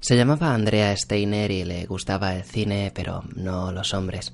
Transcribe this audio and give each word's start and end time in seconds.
Se 0.00 0.16
llamaba 0.16 0.54
Andrea 0.54 0.96
Steiner 0.96 1.50
y 1.50 1.64
le 1.64 1.84
gustaba 1.84 2.34
el 2.34 2.42
cine, 2.44 2.90
pero 2.94 3.22
no 3.36 3.70
los 3.70 3.92
hombres. 3.92 4.32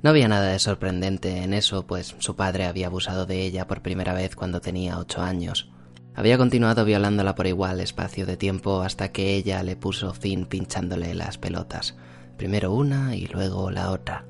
No 0.00 0.10
había 0.10 0.28
nada 0.28 0.52
de 0.52 0.60
sorprendente 0.60 1.42
en 1.42 1.54
eso, 1.54 1.84
pues 1.88 2.14
su 2.20 2.36
padre 2.36 2.66
había 2.66 2.86
abusado 2.86 3.26
de 3.26 3.42
ella 3.42 3.66
por 3.66 3.82
primera 3.82 4.14
vez 4.14 4.36
cuando 4.36 4.60
tenía 4.60 4.98
ocho 4.98 5.20
años. 5.20 5.70
Había 6.14 6.38
continuado 6.38 6.84
violándola 6.84 7.34
por 7.34 7.48
igual 7.48 7.80
espacio 7.80 8.26
de 8.26 8.36
tiempo 8.36 8.82
hasta 8.82 9.10
que 9.10 9.34
ella 9.34 9.64
le 9.64 9.74
puso 9.74 10.14
fin 10.14 10.46
pinchándole 10.46 11.14
las 11.14 11.36
pelotas, 11.36 11.96
primero 12.36 12.72
una 12.72 13.16
y 13.16 13.26
luego 13.26 13.72
la 13.72 13.90
otra, 13.90 14.24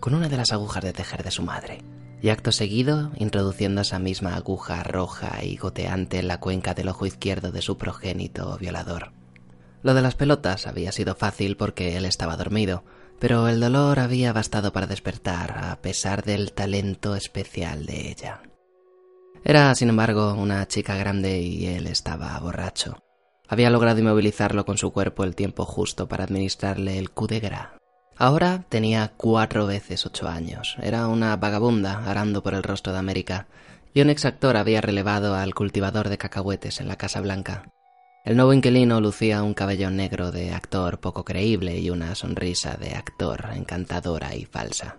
con 0.00 0.14
una 0.14 0.28
de 0.28 0.36
las 0.36 0.52
agujas 0.52 0.82
de 0.82 0.92
tejer 0.92 1.22
de 1.22 1.30
su 1.30 1.44
madre, 1.44 1.78
y 2.20 2.30
acto 2.30 2.50
seguido 2.50 3.12
introduciendo 3.16 3.82
esa 3.82 4.00
misma 4.00 4.34
aguja 4.34 4.82
roja 4.82 5.44
y 5.44 5.56
goteante 5.56 6.18
en 6.18 6.28
la 6.28 6.40
cuenca 6.40 6.74
del 6.74 6.88
ojo 6.88 7.06
izquierdo 7.06 7.52
de 7.52 7.62
su 7.62 7.78
progénito 7.78 8.56
violador. 8.58 9.21
Lo 9.82 9.94
de 9.94 10.02
las 10.02 10.14
pelotas 10.14 10.66
había 10.66 10.92
sido 10.92 11.14
fácil 11.14 11.56
porque 11.56 11.96
él 11.96 12.04
estaba 12.04 12.36
dormido, 12.36 12.84
pero 13.18 13.48
el 13.48 13.60
dolor 13.60 13.98
había 13.98 14.32
bastado 14.32 14.72
para 14.72 14.86
despertar 14.86 15.58
a 15.64 15.80
pesar 15.80 16.24
del 16.24 16.52
talento 16.52 17.14
especial 17.16 17.86
de 17.86 18.10
ella. 18.10 18.42
Era, 19.44 19.74
sin 19.74 19.88
embargo, 19.88 20.34
una 20.34 20.66
chica 20.68 20.96
grande 20.96 21.40
y 21.40 21.66
él 21.66 21.88
estaba 21.88 22.38
borracho. 22.38 23.02
Había 23.48 23.70
logrado 23.70 23.98
inmovilizarlo 23.98 24.64
con 24.64 24.78
su 24.78 24.92
cuerpo 24.92 25.24
el 25.24 25.34
tiempo 25.34 25.64
justo 25.64 26.08
para 26.08 26.24
administrarle 26.24 26.98
el 26.98 27.10
coup 27.10 27.28
de 27.28 27.40
gras. 27.40 27.68
Ahora 28.16 28.64
tenía 28.68 29.12
cuatro 29.16 29.66
veces 29.66 30.06
ocho 30.06 30.28
años. 30.28 30.76
Era 30.80 31.08
una 31.08 31.36
vagabunda 31.36 32.04
arando 32.08 32.42
por 32.42 32.54
el 32.54 32.62
rostro 32.62 32.92
de 32.92 33.00
América, 33.00 33.48
y 33.94 34.00
un 34.00 34.10
exactor 34.10 34.56
había 34.56 34.80
relevado 34.80 35.34
al 35.34 35.54
cultivador 35.54 36.08
de 36.08 36.18
cacahuetes 36.18 36.80
en 36.80 36.88
la 36.88 36.96
Casa 36.96 37.20
Blanca. 37.20 37.64
El 38.24 38.36
nuevo 38.36 38.52
inquilino 38.52 39.00
lucía 39.00 39.42
un 39.42 39.52
cabello 39.52 39.90
negro 39.90 40.30
de 40.30 40.52
actor 40.52 41.00
poco 41.00 41.24
creíble 41.24 41.80
y 41.80 41.90
una 41.90 42.14
sonrisa 42.14 42.76
de 42.76 42.90
actor 42.90 43.46
encantadora 43.52 44.36
y 44.36 44.44
falsa. 44.44 44.98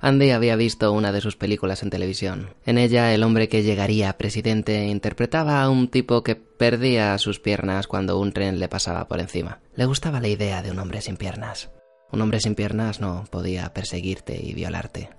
Andy 0.00 0.30
había 0.30 0.56
visto 0.56 0.92
una 0.92 1.12
de 1.12 1.22
sus 1.22 1.36
películas 1.36 1.82
en 1.82 1.88
televisión. 1.88 2.54
En 2.66 2.76
ella, 2.76 3.14
el 3.14 3.22
hombre 3.22 3.48
que 3.48 3.62
llegaría 3.62 4.18
presidente 4.18 4.86
interpretaba 4.86 5.62
a 5.62 5.70
un 5.70 5.88
tipo 5.88 6.22
que 6.22 6.36
perdía 6.36 7.16
sus 7.16 7.40
piernas 7.40 7.86
cuando 7.86 8.18
un 8.18 8.32
tren 8.32 8.58
le 8.58 8.68
pasaba 8.68 9.08
por 9.08 9.20
encima. 9.20 9.60
Le 9.74 9.86
gustaba 9.86 10.20
la 10.20 10.28
idea 10.28 10.62
de 10.62 10.70
un 10.70 10.78
hombre 10.78 11.00
sin 11.00 11.16
piernas. 11.16 11.70
Un 12.12 12.20
hombre 12.20 12.40
sin 12.40 12.54
piernas 12.54 13.00
no 13.00 13.24
podía 13.30 13.72
perseguirte 13.72 14.38
y 14.42 14.52
violarte. 14.52 15.10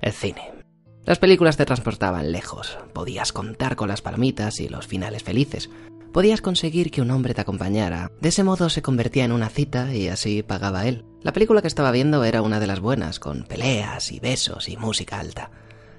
El 0.00 0.12
cine. 0.12 0.52
Las 1.04 1.18
películas 1.18 1.56
te 1.56 1.64
transportaban 1.64 2.32
lejos. 2.32 2.78
Podías 2.92 3.32
contar 3.32 3.76
con 3.76 3.88
las 3.88 4.02
palomitas 4.02 4.60
y 4.60 4.68
los 4.68 4.86
finales 4.86 5.22
felices, 5.22 5.70
podías 6.16 6.40
conseguir 6.40 6.90
que 6.90 7.02
un 7.02 7.10
hombre 7.10 7.34
te 7.34 7.42
acompañara. 7.42 8.10
De 8.22 8.30
ese 8.30 8.42
modo 8.42 8.70
se 8.70 8.80
convertía 8.80 9.26
en 9.26 9.32
una 9.32 9.50
cita 9.50 9.94
y 9.94 10.08
así 10.08 10.42
pagaba 10.42 10.86
él. 10.86 11.04
La 11.20 11.34
película 11.34 11.60
que 11.60 11.68
estaba 11.68 11.90
viendo 11.90 12.24
era 12.24 12.40
una 12.40 12.58
de 12.58 12.66
las 12.66 12.80
buenas, 12.80 13.20
con 13.20 13.42
peleas 13.42 14.10
y 14.10 14.18
besos 14.18 14.70
y 14.70 14.78
música 14.78 15.20
alta. 15.20 15.50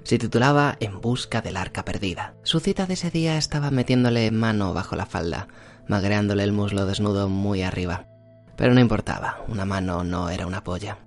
Se 0.02 0.18
titulaba 0.18 0.76
En 0.80 1.00
busca 1.00 1.40
del 1.40 1.56
arca 1.56 1.84
perdida. 1.84 2.34
Su 2.42 2.58
cita 2.58 2.86
de 2.86 2.94
ese 2.94 3.12
día 3.12 3.38
estaba 3.38 3.70
metiéndole 3.70 4.32
mano 4.32 4.74
bajo 4.74 4.96
la 4.96 5.06
falda, 5.06 5.46
magreándole 5.86 6.42
el 6.42 6.50
muslo 6.50 6.84
desnudo 6.84 7.28
muy 7.28 7.62
arriba. 7.62 8.08
Pero 8.56 8.74
no 8.74 8.80
importaba, 8.80 9.44
una 9.46 9.66
mano 9.66 10.02
no 10.02 10.30
era 10.30 10.48
una 10.48 10.64
polla. 10.64 10.98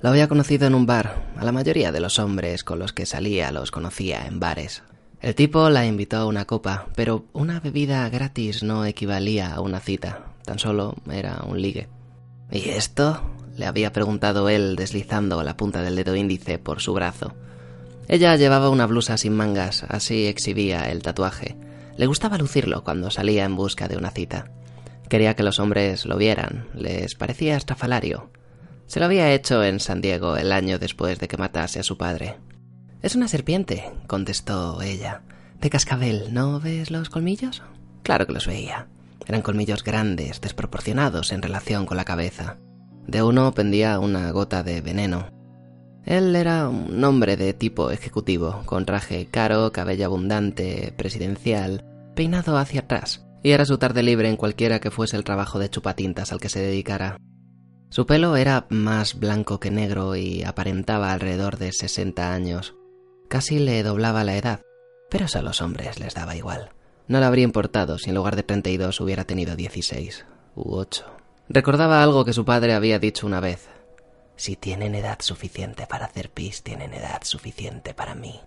Lo 0.00 0.08
había 0.08 0.26
conocido 0.26 0.66
en 0.66 0.74
un 0.74 0.86
bar. 0.86 1.24
A 1.36 1.44
la 1.44 1.52
mayoría 1.52 1.92
de 1.92 2.00
los 2.00 2.18
hombres 2.18 2.64
con 2.64 2.80
los 2.80 2.92
que 2.92 3.06
salía 3.06 3.52
los 3.52 3.70
conocía 3.70 4.26
en 4.26 4.40
bares. 4.40 4.82
El 5.20 5.34
tipo 5.34 5.70
la 5.70 5.86
invitó 5.86 6.18
a 6.18 6.26
una 6.26 6.44
copa, 6.44 6.86
pero 6.94 7.24
una 7.32 7.58
bebida 7.60 8.08
gratis 8.08 8.62
no 8.62 8.84
equivalía 8.84 9.54
a 9.54 9.60
una 9.60 9.80
cita, 9.80 10.26
tan 10.44 10.58
solo 10.58 10.94
era 11.10 11.42
un 11.46 11.60
ligue. 11.60 11.88
¿Y 12.50 12.68
esto? 12.68 13.22
le 13.56 13.66
había 13.66 13.92
preguntado 13.92 14.48
él 14.50 14.76
deslizando 14.76 15.42
la 15.42 15.56
punta 15.56 15.82
del 15.82 15.96
dedo 15.96 16.14
índice 16.14 16.58
por 16.58 16.80
su 16.80 16.92
brazo. 16.92 17.34
Ella 18.08 18.36
llevaba 18.36 18.70
una 18.70 18.86
blusa 18.86 19.16
sin 19.16 19.34
mangas, 19.34 19.84
así 19.88 20.26
exhibía 20.26 20.90
el 20.90 21.02
tatuaje. 21.02 21.56
Le 21.96 22.06
gustaba 22.06 22.38
lucirlo 22.38 22.84
cuando 22.84 23.10
salía 23.10 23.44
en 23.44 23.56
busca 23.56 23.88
de 23.88 23.96
una 23.96 24.10
cita. 24.10 24.50
Quería 25.08 25.34
que 25.34 25.42
los 25.42 25.58
hombres 25.58 26.04
lo 26.04 26.16
vieran, 26.16 26.68
les 26.74 27.14
parecía 27.14 27.56
estrafalario. 27.56 28.30
Se 28.86 29.00
lo 29.00 29.06
había 29.06 29.32
hecho 29.32 29.64
en 29.64 29.80
San 29.80 30.00
Diego 30.00 30.36
el 30.36 30.52
año 30.52 30.78
después 30.78 31.18
de 31.18 31.26
que 31.26 31.36
matase 31.36 31.80
a 31.80 31.84
su 31.84 31.96
padre. 31.96 32.36
Es 33.06 33.14
una 33.14 33.28
serpiente, 33.28 33.92
contestó 34.08 34.82
ella. 34.82 35.22
De 35.60 35.70
cascabel, 35.70 36.34
¿no 36.34 36.58
ves 36.58 36.90
los 36.90 37.08
colmillos? 37.08 37.62
Claro 38.02 38.26
que 38.26 38.32
los 38.32 38.48
veía. 38.48 38.88
Eran 39.28 39.42
colmillos 39.42 39.84
grandes, 39.84 40.40
desproporcionados 40.40 41.30
en 41.30 41.40
relación 41.40 41.86
con 41.86 41.98
la 41.98 42.04
cabeza. 42.04 42.56
De 43.06 43.22
uno 43.22 43.52
pendía 43.52 44.00
una 44.00 44.28
gota 44.32 44.64
de 44.64 44.80
veneno. 44.80 45.28
Él 46.04 46.34
era 46.34 46.68
un 46.68 47.04
hombre 47.04 47.36
de 47.36 47.54
tipo 47.54 47.92
ejecutivo, 47.92 48.62
con 48.64 48.84
traje 48.84 49.26
caro, 49.26 49.70
cabello 49.70 50.06
abundante, 50.06 50.92
presidencial, 50.96 51.84
peinado 52.16 52.58
hacia 52.58 52.80
atrás, 52.80 53.24
y 53.40 53.52
era 53.52 53.66
su 53.66 53.78
tarde 53.78 54.02
libre 54.02 54.28
en 54.28 54.36
cualquiera 54.36 54.80
que 54.80 54.90
fuese 54.90 55.16
el 55.16 55.22
trabajo 55.22 55.60
de 55.60 55.70
chupatintas 55.70 56.32
al 56.32 56.40
que 56.40 56.48
se 56.48 56.58
dedicara. 56.58 57.18
Su 57.88 58.04
pelo 58.04 58.34
era 58.34 58.66
más 58.68 59.20
blanco 59.20 59.60
que 59.60 59.70
negro 59.70 60.16
y 60.16 60.42
aparentaba 60.42 61.12
alrededor 61.12 61.56
de 61.56 61.70
sesenta 61.70 62.34
años. 62.34 62.74
Casi 63.28 63.58
le 63.58 63.82
doblaba 63.82 64.24
la 64.24 64.36
edad, 64.36 64.60
pero 65.10 65.24
eso 65.24 65.38
a 65.38 65.42
los 65.42 65.60
hombres 65.60 65.98
les 65.98 66.14
daba 66.14 66.36
igual. 66.36 66.70
No 67.08 67.20
le 67.20 67.26
habría 67.26 67.44
importado 67.44 67.98
si 67.98 68.10
en 68.10 68.16
lugar 68.16 68.36
de 68.36 68.42
32 68.42 69.00
hubiera 69.00 69.24
tenido 69.24 69.56
16 69.56 70.24
u 70.54 70.74
8. 70.74 71.04
Recordaba 71.48 72.02
algo 72.02 72.24
que 72.24 72.32
su 72.32 72.44
padre 72.44 72.74
había 72.74 72.98
dicho 72.98 73.26
una 73.26 73.40
vez. 73.40 73.68
Si 74.36 74.56
tienen 74.56 74.94
edad 74.94 75.18
suficiente 75.20 75.86
para 75.86 76.06
hacer 76.06 76.30
pis, 76.30 76.62
tienen 76.62 76.92
edad 76.92 77.22
suficiente 77.22 77.94
para 77.94 78.14
mí. 78.14 78.40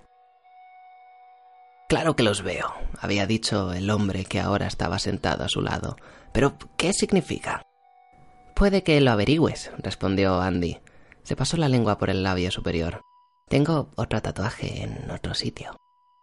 Claro 1.88 2.16
que 2.16 2.24
los 2.24 2.44
veo, 2.44 2.72
había 3.00 3.26
dicho 3.26 3.74
el 3.74 3.90
hombre 3.90 4.26
que 4.26 4.40
ahora 4.40 4.68
estaba 4.68 5.00
sentado 5.00 5.44
a 5.44 5.50
su 5.50 5.62
lado. 5.62 5.98
Pero, 6.32 6.54
¿qué 6.78 6.94
significa? 6.94 7.64
Puede 8.56 8.84
que 8.84 9.02
lo 9.02 9.12
averigües, 9.12 9.72
respondió 9.80 10.40
Andy. 10.40 10.78
Se 11.24 11.36
pasó 11.36 11.58
la 11.58 11.70
lengua 11.70 11.98
por 11.98 12.12
el 12.12 12.22
labio 12.22 12.52
superior. 12.52 13.02
Tengo 13.50 13.90
otro 13.96 14.22
tatuaje 14.22 14.84
en 14.84 15.10
otro 15.10 15.34
sitio. 15.34 15.76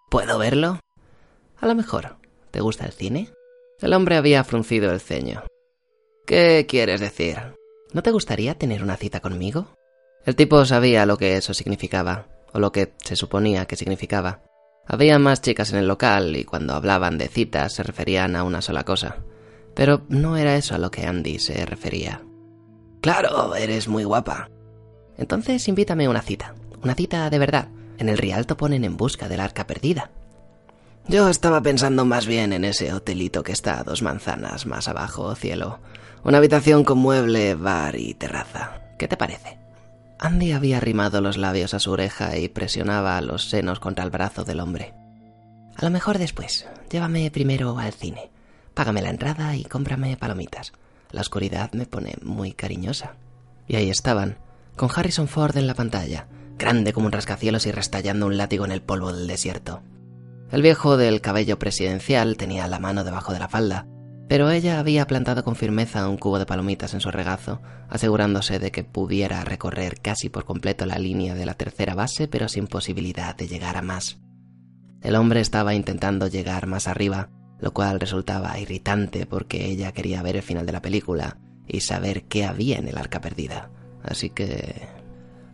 ¿Puedo 0.08 0.38
verlo? 0.38 0.78
A 1.58 1.66
lo 1.66 1.74
mejor. 1.74 2.16
¿Te 2.52 2.60
gusta 2.60 2.86
el 2.86 2.92
cine? 2.92 3.30
El 3.80 3.92
hombre 3.92 4.16
había 4.16 4.44
fruncido 4.44 4.92
el 4.92 5.00
ceño. 5.00 5.42
¿Qué 6.24 6.66
quieres 6.68 7.00
decir? 7.00 7.36
¿No 7.92 8.02
te 8.02 8.12
gustaría 8.12 8.54
tener 8.56 8.82
una 8.82 8.96
cita 8.96 9.20
conmigo? 9.20 9.74
El 10.24 10.36
tipo 10.36 10.64
sabía 10.64 11.04
lo 11.04 11.18
que 11.18 11.36
eso 11.36 11.52
significaba, 11.52 12.26
o 12.52 12.60
lo 12.60 12.72
que 12.72 12.94
se 13.04 13.16
suponía 13.16 13.66
que 13.66 13.76
significaba. 13.76 14.42
Había 14.86 15.18
más 15.18 15.42
chicas 15.42 15.72
en 15.72 15.78
el 15.78 15.88
local 15.88 16.36
y 16.36 16.44
cuando 16.44 16.74
hablaban 16.74 17.18
de 17.18 17.28
citas 17.28 17.72
se 17.72 17.82
referían 17.82 18.36
a 18.36 18.44
una 18.44 18.62
sola 18.62 18.84
cosa. 18.84 19.16
Pero 19.74 20.02
no 20.08 20.36
era 20.36 20.56
eso 20.56 20.76
a 20.76 20.78
lo 20.78 20.92
que 20.92 21.06
Andy 21.06 21.40
se 21.40 21.66
refería. 21.66 22.22
Claro, 23.00 23.54
eres 23.56 23.88
muy 23.88 24.04
guapa. 24.04 24.48
Entonces 25.18 25.66
invítame 25.68 26.06
a 26.06 26.10
una 26.10 26.22
cita. 26.22 26.54
Una 26.86 26.94
cita 26.94 27.28
de 27.30 27.40
verdad. 27.40 27.66
En 27.98 28.08
el 28.08 28.16
Rialto 28.16 28.56
ponen 28.56 28.84
en 28.84 28.96
busca 28.96 29.28
del 29.28 29.40
arca 29.40 29.66
perdida. 29.66 30.12
Yo 31.08 31.28
estaba 31.28 31.60
pensando 31.60 32.04
más 32.04 32.28
bien 32.28 32.52
en 32.52 32.64
ese 32.64 32.92
hotelito 32.92 33.42
que 33.42 33.50
está 33.50 33.80
a 33.80 33.82
dos 33.82 34.02
manzanas 34.02 34.66
más 34.66 34.86
abajo, 34.86 35.34
cielo. 35.34 35.80
Una 36.22 36.38
habitación 36.38 36.84
con 36.84 36.98
mueble, 36.98 37.56
bar 37.56 37.96
y 37.96 38.14
terraza. 38.14 38.82
¿Qué 39.00 39.08
te 39.08 39.16
parece? 39.16 39.58
Andy 40.20 40.52
había 40.52 40.76
arrimado 40.76 41.20
los 41.20 41.38
labios 41.38 41.74
a 41.74 41.80
su 41.80 41.90
oreja 41.90 42.38
y 42.38 42.48
presionaba 42.48 43.20
los 43.20 43.50
senos 43.50 43.80
contra 43.80 44.04
el 44.04 44.10
brazo 44.10 44.44
del 44.44 44.60
hombre. 44.60 44.94
A 45.74 45.84
lo 45.84 45.90
mejor 45.90 46.18
después. 46.18 46.68
Llévame 46.88 47.28
primero 47.32 47.80
al 47.80 47.94
cine. 47.94 48.30
Págame 48.74 49.02
la 49.02 49.10
entrada 49.10 49.56
y 49.56 49.64
cómprame 49.64 50.16
palomitas. 50.16 50.72
La 51.10 51.22
oscuridad 51.22 51.72
me 51.72 51.86
pone 51.86 52.14
muy 52.22 52.52
cariñosa. 52.52 53.16
Y 53.66 53.74
ahí 53.74 53.90
estaban, 53.90 54.38
con 54.76 54.88
Harrison 54.94 55.26
Ford 55.26 55.56
en 55.56 55.66
la 55.66 55.74
pantalla, 55.74 56.28
grande 56.58 56.92
como 56.92 57.06
un 57.06 57.12
rascacielos 57.12 57.66
y 57.66 57.72
restallando 57.72 58.26
un 58.26 58.36
látigo 58.36 58.64
en 58.64 58.72
el 58.72 58.82
polvo 58.82 59.12
del 59.12 59.26
desierto. 59.26 59.82
El 60.50 60.62
viejo 60.62 60.96
del 60.96 61.20
cabello 61.20 61.58
presidencial 61.58 62.36
tenía 62.36 62.68
la 62.68 62.78
mano 62.78 63.04
debajo 63.04 63.32
de 63.32 63.38
la 63.38 63.48
falda, 63.48 63.86
pero 64.28 64.50
ella 64.50 64.78
había 64.78 65.06
plantado 65.06 65.44
con 65.44 65.54
firmeza 65.54 66.08
un 66.08 66.18
cubo 66.18 66.38
de 66.38 66.46
palomitas 66.46 66.94
en 66.94 67.00
su 67.00 67.10
regazo, 67.10 67.60
asegurándose 67.88 68.58
de 68.58 68.72
que 68.72 68.84
pudiera 68.84 69.44
recorrer 69.44 70.00
casi 70.00 70.28
por 70.28 70.44
completo 70.44 70.84
la 70.86 70.98
línea 70.98 71.34
de 71.34 71.46
la 71.46 71.54
tercera 71.54 71.94
base, 71.94 72.26
pero 72.26 72.48
sin 72.48 72.66
posibilidad 72.66 73.36
de 73.36 73.46
llegar 73.48 73.76
a 73.76 73.82
más. 73.82 74.18
El 75.00 75.14
hombre 75.14 75.40
estaba 75.40 75.74
intentando 75.74 76.26
llegar 76.26 76.66
más 76.66 76.88
arriba, 76.88 77.30
lo 77.60 77.72
cual 77.72 78.00
resultaba 78.00 78.58
irritante 78.58 79.26
porque 79.26 79.66
ella 79.66 79.92
quería 79.92 80.22
ver 80.22 80.36
el 80.36 80.42
final 80.42 80.66
de 80.66 80.72
la 80.72 80.82
película 80.82 81.38
y 81.66 81.80
saber 81.80 82.24
qué 82.24 82.44
había 82.44 82.78
en 82.78 82.88
el 82.88 82.98
arca 82.98 83.20
perdida. 83.20 83.70
Así 84.02 84.30
que 84.30 84.88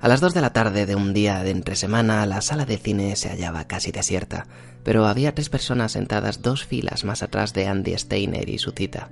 a 0.02 0.08
las 0.08 0.20
dos 0.20 0.34
de 0.34 0.40
la 0.40 0.52
tarde 0.52 0.84
de 0.84 0.96
un 0.96 1.14
día 1.14 1.44
de 1.44 1.52
entre 1.52 1.76
semana, 1.76 2.26
la 2.26 2.40
sala 2.40 2.64
de 2.64 2.76
cine 2.76 3.14
se 3.14 3.28
hallaba 3.28 3.68
casi 3.68 3.92
desierta, 3.92 4.48
pero 4.82 5.06
había 5.06 5.32
tres 5.32 5.48
personas 5.48 5.92
sentadas 5.92 6.42
dos 6.42 6.64
filas 6.64 7.04
más 7.04 7.22
atrás 7.22 7.52
de 7.52 7.68
Andy 7.68 7.96
Steiner 7.96 8.48
y 8.48 8.58
su 8.58 8.72
cita. 8.72 9.10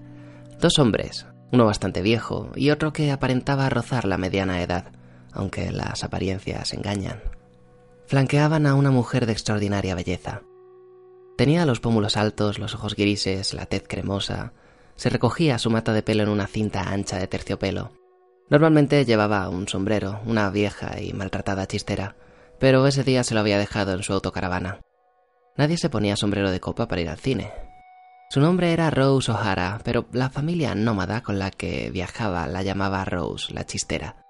Dos 0.59 0.81
hombres, 0.81 1.27
uno 1.53 1.65
bastante 1.65 2.03
viejo 2.03 2.51
y 2.57 2.71
otro 2.71 2.93
que 2.93 3.13
aparentaba 3.13 3.69
rozar 3.69 4.05
la 4.05 4.19
mediana 4.19 4.63
edad, 4.63 4.87
aunque 5.33 5.71
las 5.71 6.03
apariencias 6.03 6.75
engañan. 6.75 7.23
Flanqueaban 8.09 8.67
a 8.67 8.75
una 8.75 8.91
mujer 8.91 9.27
de 9.27 9.33
extraordinaria 9.33 9.95
belleza. 9.95 10.43
Tenía 11.37 11.67
los 11.67 11.79
pómulos 11.79 12.17
altos, 12.17 12.59
los 12.59 12.75
ojos 12.75 12.97
grises, 12.97 13.55
la 13.55 13.67
tez 13.67 13.85
cremosa. 13.87 14.55
Se 14.97 15.09
recogía 15.09 15.61
su 15.61 15.71
mata 15.71 15.93
de 15.93 16.03
pelo 16.03 16.25
en 16.25 16.31
una 16.31 16.49
cinta 16.49 16.83
ancha 16.83 17.17
de 17.17 17.29
terciopelo. 17.29 17.93
Normalmente 18.51 19.05
llevaba 19.05 19.49
un 19.49 19.69
sombrero, 19.69 20.21
una 20.27 20.51
vieja 20.51 21.01
y 21.01 21.13
maltratada 21.13 21.67
chistera, 21.67 22.17
pero 22.59 22.87
ese 22.87 23.05
día 23.05 23.25
se 23.25 23.35
lo 23.35 23.41
había 23.41 23.59
dejado 23.59 23.93
en 23.95 24.03
su 24.03 24.13
autocaravana. 24.13 24.81
Nadie 25.57 25.79
se 25.79 25.89
ponía 25.89 26.17
sombrero 26.17 26.51
de 26.51 26.61
copa 26.61 26.89
para 26.89 27.01
ir 27.01 27.09
al 27.09 27.19
cine. 27.19 27.53
Su 28.29 28.41
nombre 28.41 28.73
era 28.73 28.91
Rose 28.91 29.31
O'Hara, 29.31 29.81
pero 29.85 30.07
la 30.13 30.31
familia 30.31 30.75
nómada 30.75 31.23
con 31.23 31.39
la 31.39 31.51
que 31.51 31.91
viajaba 31.91 32.47
la 32.49 32.63
llamaba 32.63 33.05
Rose, 33.05 33.55
la 33.55 33.65
chistera. 33.65 34.25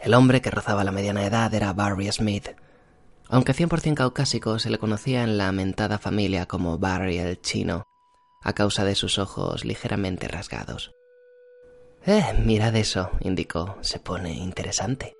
El 0.00 0.14
hombre 0.14 0.40
que 0.40 0.50
rozaba 0.50 0.84
la 0.84 0.92
mediana 0.92 1.24
edad 1.24 1.52
era 1.54 1.72
Barry 1.72 2.12
Smith, 2.12 2.50
aunque 3.32 3.54
100% 3.54 3.94
caucásico, 3.94 4.58
se 4.58 4.68
le 4.68 4.76
conocía 4.76 5.22
en 5.22 5.38
la 5.38 5.50
mentada 5.52 5.98
familia 5.98 6.44
como 6.44 6.76
Barry 6.76 7.16
el 7.16 7.40
chino, 7.40 7.84
a 8.42 8.52
causa 8.52 8.84
de 8.84 8.94
sus 8.94 9.18
ojos 9.18 9.64
ligeramente 9.64 10.28
rasgados. 10.28 10.92
Eh, 12.06 12.24
mirad 12.44 12.74
eso, 12.76 13.10
indicó. 13.20 13.76
Se 13.80 13.98
pone 13.98 14.32
interesante. 14.32 15.14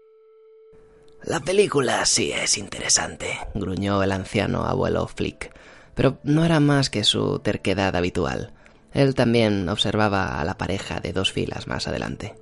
La 1.24 1.38
película 1.38 2.04
sí 2.04 2.32
es 2.32 2.58
interesante, 2.58 3.38
gruñó 3.54 4.02
el 4.02 4.10
anciano 4.10 4.64
abuelo 4.64 5.06
Flick, 5.06 5.52
pero 5.94 6.18
no 6.24 6.44
era 6.44 6.58
más 6.58 6.90
que 6.90 7.04
su 7.04 7.38
terquedad 7.38 7.94
habitual. 7.94 8.52
Él 8.92 9.14
también 9.14 9.68
observaba 9.68 10.40
a 10.40 10.44
la 10.44 10.58
pareja 10.58 10.98
de 10.98 11.12
dos 11.12 11.30
filas 11.30 11.68
más 11.68 11.86
adelante. 11.86 12.34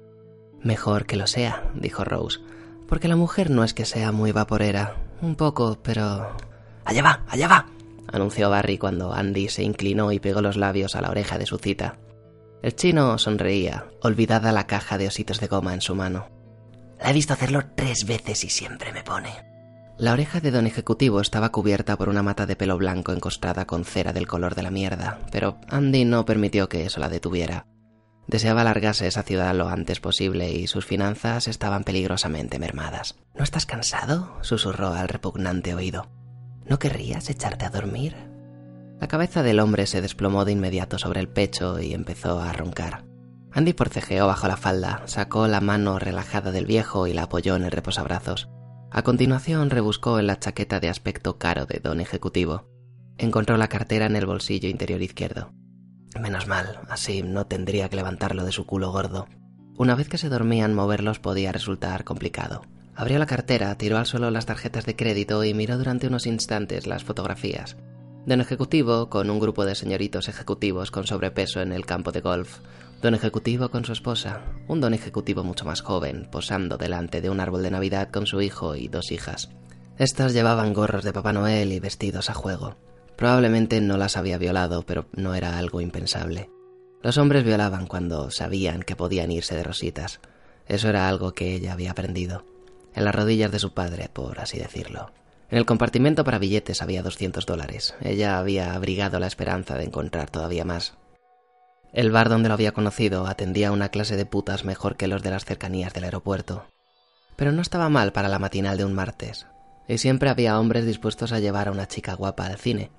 Mejor 0.62 1.04
que 1.04 1.16
lo 1.16 1.26
sea, 1.26 1.70
dijo 1.74 2.04
Rose, 2.04 2.40
porque 2.88 3.06
la 3.06 3.16
mujer 3.16 3.50
no 3.50 3.64
es 3.64 3.74
que 3.74 3.84
sea 3.84 4.12
muy 4.12 4.32
vaporera, 4.32 4.96
un 5.20 5.36
poco, 5.36 5.78
pero... 5.82 6.34
Allá 6.86 7.02
va, 7.02 7.22
allá 7.28 7.48
va, 7.48 7.66
anunció 8.10 8.48
Barry 8.48 8.78
cuando 8.78 9.12
Andy 9.12 9.48
se 9.50 9.62
inclinó 9.62 10.10
y 10.10 10.20
pegó 10.20 10.40
los 10.40 10.56
labios 10.56 10.96
a 10.96 11.02
la 11.02 11.10
oreja 11.10 11.36
de 11.36 11.44
su 11.44 11.58
cita. 11.58 11.98
El 12.62 12.76
chino 12.76 13.16
sonreía, 13.16 13.86
olvidada 14.02 14.52
la 14.52 14.66
caja 14.66 14.98
de 14.98 15.06
ositos 15.06 15.40
de 15.40 15.46
goma 15.46 15.72
en 15.72 15.80
su 15.80 15.94
mano. 15.94 16.28
La 17.00 17.10
he 17.10 17.14
visto 17.14 17.32
hacerlo 17.32 17.62
tres 17.74 18.04
veces 18.06 18.44
y 18.44 18.50
siempre 18.50 18.92
me 18.92 19.02
pone. 19.02 19.30
La 19.96 20.12
oreja 20.12 20.40
de 20.40 20.50
don 20.50 20.66
Ejecutivo 20.66 21.20
estaba 21.20 21.52
cubierta 21.52 21.96
por 21.96 22.08
una 22.08 22.22
mata 22.22 22.46
de 22.46 22.56
pelo 22.56 22.76
blanco 22.76 23.12
encostada 23.12 23.66
con 23.66 23.84
cera 23.84 24.12
del 24.12 24.26
color 24.26 24.54
de 24.54 24.62
la 24.62 24.70
mierda, 24.70 25.20
pero 25.32 25.58
Andy 25.68 26.04
no 26.04 26.24
permitió 26.24 26.68
que 26.68 26.84
eso 26.84 27.00
la 27.00 27.08
detuviera. 27.08 27.66
Deseaba 28.26 28.64
largarse 28.64 29.06
esa 29.06 29.22
ciudad 29.22 29.54
lo 29.54 29.68
antes 29.68 30.00
posible 30.00 30.52
y 30.52 30.66
sus 30.66 30.86
finanzas 30.86 31.48
estaban 31.48 31.84
peligrosamente 31.84 32.58
mermadas. 32.58 33.16
¿No 33.34 33.42
estás 33.42 33.66
cansado? 33.66 34.36
susurró 34.42 34.92
al 34.92 35.08
repugnante 35.08 35.74
oído. 35.74 36.08
¿No 36.64 36.78
querrías 36.78 37.28
echarte 37.28 37.64
a 37.64 37.70
dormir? 37.70 38.29
La 39.00 39.08
cabeza 39.08 39.42
del 39.42 39.60
hombre 39.60 39.86
se 39.86 40.02
desplomó 40.02 40.44
de 40.44 40.52
inmediato 40.52 40.98
sobre 40.98 41.20
el 41.20 41.28
pecho 41.28 41.80
y 41.80 41.94
empezó 41.94 42.38
a 42.38 42.52
roncar. 42.52 43.06
Andy 43.50 43.72
porcejeó 43.72 44.26
bajo 44.26 44.46
la 44.46 44.58
falda, 44.58 45.02
sacó 45.06 45.48
la 45.48 45.62
mano 45.62 45.98
relajada 45.98 46.52
del 46.52 46.66
viejo 46.66 47.06
y 47.06 47.14
la 47.14 47.22
apoyó 47.22 47.56
en 47.56 47.64
el 47.64 47.72
reposabrazos. 47.72 48.50
A 48.90 49.02
continuación 49.02 49.70
rebuscó 49.70 50.18
en 50.18 50.26
la 50.26 50.38
chaqueta 50.38 50.80
de 50.80 50.90
aspecto 50.90 51.38
caro 51.38 51.64
de 51.64 51.80
don 51.80 52.00
ejecutivo. 52.00 52.68
Encontró 53.16 53.56
la 53.56 53.68
cartera 53.68 54.04
en 54.04 54.16
el 54.16 54.26
bolsillo 54.26 54.68
interior 54.68 55.00
izquierdo. 55.00 55.52
Menos 56.20 56.46
mal, 56.46 56.80
así 56.90 57.22
no 57.22 57.46
tendría 57.46 57.88
que 57.88 57.96
levantarlo 57.96 58.44
de 58.44 58.52
su 58.52 58.66
culo 58.66 58.92
gordo. 58.92 59.28
Una 59.78 59.94
vez 59.94 60.08
que 60.08 60.18
se 60.18 60.28
dormían, 60.28 60.74
moverlos 60.74 61.20
podía 61.20 61.52
resultar 61.52 62.04
complicado. 62.04 62.62
Abrió 62.94 63.18
la 63.18 63.26
cartera, 63.26 63.74
tiró 63.76 63.96
al 63.96 64.06
suelo 64.06 64.30
las 64.30 64.44
tarjetas 64.44 64.84
de 64.84 64.94
crédito 64.94 65.42
y 65.42 65.54
miró 65.54 65.78
durante 65.78 66.06
unos 66.06 66.26
instantes 66.26 66.86
las 66.86 67.02
fotografías. 67.02 67.76
Don 68.26 68.42
Ejecutivo 68.42 69.08
con 69.08 69.30
un 69.30 69.40
grupo 69.40 69.64
de 69.64 69.74
señoritos 69.74 70.28
ejecutivos 70.28 70.90
con 70.90 71.06
sobrepeso 71.06 71.62
en 71.62 71.72
el 71.72 71.86
campo 71.86 72.12
de 72.12 72.20
golf. 72.20 72.58
Don 73.00 73.14
Ejecutivo 73.14 73.70
con 73.70 73.86
su 73.86 73.92
esposa. 73.92 74.42
Un 74.68 74.82
don 74.82 74.92
Ejecutivo 74.92 75.42
mucho 75.42 75.64
más 75.64 75.80
joven, 75.80 76.28
posando 76.30 76.76
delante 76.76 77.22
de 77.22 77.30
un 77.30 77.40
árbol 77.40 77.62
de 77.62 77.70
Navidad 77.70 78.10
con 78.10 78.26
su 78.26 78.42
hijo 78.42 78.76
y 78.76 78.88
dos 78.88 79.10
hijas. 79.10 79.48
Estas 79.96 80.34
llevaban 80.34 80.74
gorros 80.74 81.02
de 81.02 81.14
Papá 81.14 81.32
Noel 81.32 81.72
y 81.72 81.80
vestidos 81.80 82.28
a 82.28 82.34
juego. 82.34 82.76
Probablemente 83.16 83.80
no 83.80 83.96
las 83.96 84.18
había 84.18 84.36
violado, 84.36 84.82
pero 84.82 85.06
no 85.12 85.34
era 85.34 85.56
algo 85.56 85.80
impensable. 85.80 86.50
Los 87.02 87.16
hombres 87.16 87.42
violaban 87.42 87.86
cuando 87.86 88.30
sabían 88.30 88.82
que 88.82 88.96
podían 88.96 89.32
irse 89.32 89.56
de 89.56 89.62
rositas. 89.62 90.20
Eso 90.66 90.90
era 90.90 91.08
algo 91.08 91.32
que 91.32 91.54
ella 91.54 91.72
había 91.72 91.92
aprendido. 91.92 92.44
En 92.94 93.06
las 93.06 93.14
rodillas 93.14 93.50
de 93.50 93.58
su 93.58 93.72
padre, 93.72 94.10
por 94.12 94.40
así 94.40 94.58
decirlo. 94.58 95.10
En 95.50 95.58
el 95.58 95.66
compartimento 95.66 96.22
para 96.22 96.38
billetes 96.38 96.80
había 96.80 97.02
200 97.02 97.44
dólares. 97.44 97.94
Ella 98.00 98.38
había 98.38 98.74
abrigado 98.74 99.18
la 99.18 99.26
esperanza 99.26 99.76
de 99.76 99.84
encontrar 99.84 100.30
todavía 100.30 100.64
más. 100.64 100.94
El 101.92 102.12
bar 102.12 102.28
donde 102.28 102.48
lo 102.48 102.54
había 102.54 102.72
conocido 102.72 103.26
atendía 103.26 103.68
a 103.68 103.72
una 103.72 103.88
clase 103.88 104.16
de 104.16 104.26
putas 104.26 104.64
mejor 104.64 104.96
que 104.96 105.08
los 105.08 105.22
de 105.22 105.30
las 105.30 105.44
cercanías 105.44 105.92
del 105.92 106.04
aeropuerto. 106.04 106.66
Pero 107.34 107.50
no 107.50 107.62
estaba 107.62 107.88
mal 107.88 108.12
para 108.12 108.28
la 108.28 108.38
matinal 108.38 108.76
de 108.76 108.84
un 108.84 108.94
martes. 108.94 109.48
Y 109.88 109.98
siempre 109.98 110.30
había 110.30 110.60
hombres 110.60 110.86
dispuestos 110.86 111.32
a 111.32 111.40
llevar 111.40 111.66
a 111.66 111.72
una 111.72 111.88
chica 111.88 112.14
guapa 112.14 112.46
al 112.46 112.58
cine, 112.58 112.92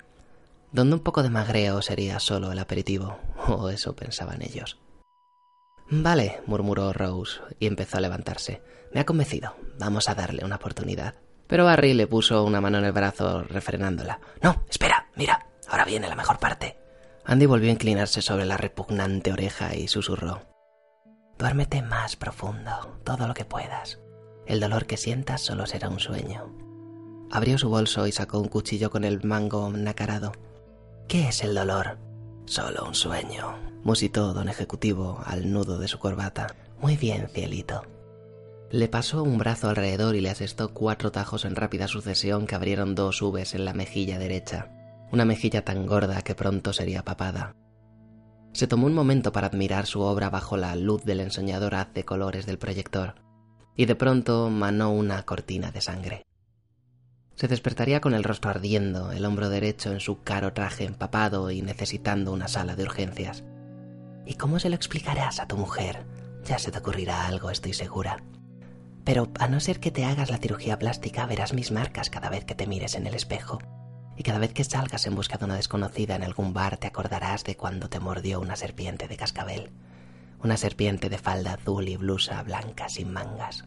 donde 0.73 0.95
un 0.95 1.01
poco 1.01 1.23
de 1.23 1.29
magreo 1.29 1.81
sería 1.81 2.19
solo 2.19 2.51
el 2.51 2.59
aperitivo, 2.59 3.17
o 3.47 3.69
eso 3.69 3.95
pensaban 3.95 4.41
ellos. 4.41 4.77
Vale, 5.89 6.41
murmuró 6.47 6.91
Rose 6.91 7.39
y 7.59 7.67
empezó 7.67 7.97
a 7.97 8.01
levantarse. 8.01 8.61
Me 8.93 8.99
ha 8.99 9.05
convencido. 9.05 9.55
Vamos 9.79 10.09
a 10.09 10.15
darle 10.15 10.43
una 10.43 10.55
oportunidad. 10.57 11.15
Pero 11.51 11.65
Barry 11.65 11.93
le 11.93 12.07
puso 12.07 12.45
una 12.45 12.61
mano 12.61 12.77
en 12.77 12.85
el 12.85 12.93
brazo, 12.93 13.43
refrenándola. 13.43 14.21
No, 14.41 14.63
espera, 14.69 15.07
mira, 15.17 15.47
ahora 15.67 15.83
viene 15.83 16.07
la 16.07 16.15
mejor 16.15 16.39
parte. 16.39 16.77
Andy 17.25 17.45
volvió 17.45 17.67
a 17.67 17.73
inclinarse 17.73 18.21
sobre 18.21 18.45
la 18.45 18.55
repugnante 18.55 19.33
oreja 19.33 19.75
y 19.75 19.89
susurró. 19.89 20.43
Duérmete 21.37 21.81
más 21.81 22.15
profundo, 22.15 22.71
todo 23.03 23.27
lo 23.27 23.33
que 23.33 23.43
puedas. 23.43 23.99
El 24.45 24.61
dolor 24.61 24.85
que 24.85 24.95
sientas 24.95 25.41
solo 25.41 25.65
será 25.65 25.89
un 25.89 25.99
sueño. 25.99 26.55
Abrió 27.29 27.57
su 27.57 27.67
bolso 27.67 28.07
y 28.07 28.13
sacó 28.13 28.39
un 28.39 28.47
cuchillo 28.47 28.89
con 28.89 29.03
el 29.03 29.21
mango 29.21 29.69
nacarado. 29.73 30.31
¿Qué 31.09 31.27
es 31.27 31.43
el 31.43 31.53
dolor? 31.53 31.97
Solo 32.45 32.85
un 32.85 32.95
sueño, 32.95 33.57
musitó 33.83 34.33
don 34.33 34.47
Ejecutivo 34.47 35.19
al 35.25 35.51
nudo 35.51 35.79
de 35.79 35.89
su 35.89 35.99
corbata. 35.99 36.55
Muy 36.79 36.95
bien, 36.95 37.27
cielito. 37.27 37.83
Le 38.71 38.87
pasó 38.87 39.21
un 39.23 39.37
brazo 39.37 39.67
alrededor 39.67 40.15
y 40.15 40.21
le 40.21 40.29
asestó 40.29 40.73
cuatro 40.73 41.11
tajos 41.11 41.43
en 41.43 41.57
rápida 41.57 41.89
sucesión 41.89 42.47
que 42.47 42.55
abrieron 42.55 42.95
dos 42.95 43.19
Vs 43.19 43.55
en 43.55 43.65
la 43.65 43.73
mejilla 43.73 44.17
derecha, 44.17 44.69
una 45.11 45.25
mejilla 45.25 45.65
tan 45.65 45.85
gorda 45.85 46.21
que 46.21 46.35
pronto 46.35 46.71
sería 46.71 47.03
papada. 47.03 47.53
Se 48.53 48.67
tomó 48.67 48.87
un 48.87 48.93
momento 48.93 49.33
para 49.33 49.47
admirar 49.47 49.87
su 49.87 49.99
obra 49.99 50.29
bajo 50.29 50.55
la 50.55 50.75
luz 50.77 51.03
del 51.03 51.19
ensoñador 51.19 51.75
haz 51.75 51.93
de 51.93 52.05
colores 52.05 52.45
del 52.45 52.59
proyector, 52.59 53.15
y 53.75 53.87
de 53.87 53.95
pronto 53.95 54.49
manó 54.49 54.93
una 54.93 55.23
cortina 55.23 55.71
de 55.71 55.81
sangre. 55.81 56.25
Se 57.35 57.49
despertaría 57.49 57.99
con 57.99 58.13
el 58.13 58.23
rostro 58.23 58.51
ardiendo, 58.51 59.11
el 59.11 59.25
hombro 59.25 59.49
derecho 59.49 59.91
en 59.91 59.99
su 59.99 60.21
caro 60.21 60.53
traje 60.53 60.85
empapado 60.85 61.51
y 61.51 61.61
necesitando 61.61 62.31
una 62.31 62.47
sala 62.47 62.77
de 62.77 62.83
urgencias. 62.83 63.43
¿Y 64.25 64.35
cómo 64.35 64.59
se 64.59 64.69
lo 64.69 64.75
explicarás 64.75 65.41
a 65.41 65.47
tu 65.47 65.57
mujer? 65.57 66.05
Ya 66.45 66.57
se 66.57 66.71
te 66.71 66.77
ocurrirá 66.77 67.27
algo, 67.27 67.49
estoy 67.49 67.73
segura. 67.73 68.23
Pero 69.03 69.29
a 69.39 69.47
no 69.47 69.59
ser 69.59 69.79
que 69.79 69.91
te 69.91 70.05
hagas 70.05 70.29
la 70.29 70.37
cirugía 70.37 70.77
plástica, 70.77 71.25
verás 71.25 71.53
mis 71.53 71.71
marcas 71.71 72.09
cada 72.09 72.29
vez 72.29 72.45
que 72.45 72.55
te 72.55 72.67
mires 72.67 72.95
en 72.95 73.07
el 73.07 73.15
espejo. 73.15 73.59
Y 74.15 74.23
cada 74.23 74.39
vez 74.39 74.53
que 74.53 74.63
salgas 74.63 75.07
en 75.07 75.15
busca 75.15 75.37
de 75.37 75.45
una 75.45 75.55
desconocida 75.55 76.15
en 76.15 76.23
algún 76.23 76.53
bar, 76.53 76.77
te 76.77 76.87
acordarás 76.87 77.43
de 77.43 77.55
cuando 77.55 77.89
te 77.89 77.99
mordió 77.99 78.39
una 78.39 78.55
serpiente 78.55 79.07
de 79.07 79.17
cascabel. 79.17 79.71
Una 80.43 80.57
serpiente 80.57 81.09
de 81.09 81.17
falda 81.17 81.53
azul 81.53 81.87
y 81.87 81.97
blusa 81.97 82.41
blanca 82.43 82.89
sin 82.89 83.11
mangas. 83.11 83.65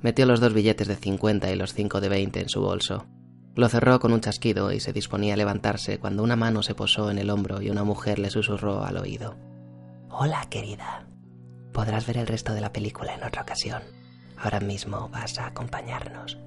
Metió 0.00 0.26
los 0.26 0.40
dos 0.40 0.52
billetes 0.52 0.88
de 0.88 0.96
50 0.96 1.50
y 1.52 1.56
los 1.56 1.74
cinco 1.74 2.00
de 2.00 2.08
20 2.08 2.40
en 2.40 2.48
su 2.48 2.60
bolso. 2.60 3.06
Lo 3.54 3.68
cerró 3.68 4.00
con 4.00 4.12
un 4.12 4.20
chasquido 4.20 4.72
y 4.72 4.80
se 4.80 4.92
disponía 4.92 5.34
a 5.34 5.36
levantarse 5.36 5.98
cuando 5.98 6.22
una 6.22 6.36
mano 6.36 6.62
se 6.62 6.74
posó 6.74 7.10
en 7.10 7.18
el 7.18 7.30
hombro 7.30 7.60
y 7.60 7.70
una 7.70 7.84
mujer 7.84 8.18
le 8.18 8.30
susurró 8.30 8.82
al 8.82 8.96
oído. 8.96 9.36
Hola, 10.10 10.46
querida. 10.50 11.06
Podrás 11.72 12.06
ver 12.06 12.16
el 12.18 12.26
resto 12.26 12.54
de 12.54 12.60
la 12.60 12.72
película 12.72 13.14
en 13.14 13.22
otra 13.22 13.42
ocasión. 13.42 13.82
Ahora 14.36 14.60
mismo 14.60 15.08
vas 15.08 15.38
a 15.38 15.46
acompañarnos. 15.46 16.38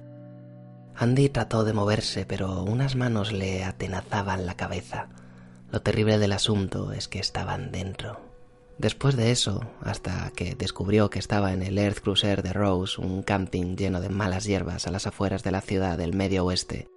Andy 0.94 1.28
trató 1.28 1.64
de 1.64 1.72
moverse, 1.72 2.24
pero 2.24 2.62
unas 2.62 2.96
manos 2.96 3.32
le 3.32 3.64
atenazaban 3.64 4.46
la 4.46 4.54
cabeza. 4.54 5.08
Lo 5.70 5.82
terrible 5.82 6.18
del 6.18 6.32
asunto 6.32 6.92
es 6.92 7.08
que 7.08 7.18
estaban 7.18 7.70
dentro. 7.70 8.20
Después 8.78 9.16
de 9.16 9.30
eso, 9.30 9.70
hasta 9.82 10.30
que 10.36 10.54
descubrió 10.54 11.08
que 11.08 11.18
estaba 11.18 11.52
en 11.52 11.62
el 11.62 11.78
Earth 11.78 12.00
Cruiser 12.00 12.42
de 12.42 12.52
Rose, 12.52 13.00
un 13.00 13.22
camping 13.22 13.76
lleno 13.76 14.00
de 14.00 14.10
malas 14.10 14.44
hierbas 14.44 14.86
a 14.86 14.90
las 14.90 15.06
afueras 15.06 15.42
de 15.42 15.50
la 15.50 15.62
ciudad 15.62 15.96
del 15.96 16.14
medio 16.14 16.44
oeste, 16.44 16.88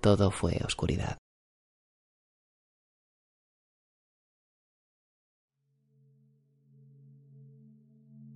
todo 0.00 0.30
fue 0.30 0.60
oscuridad. 0.64 1.18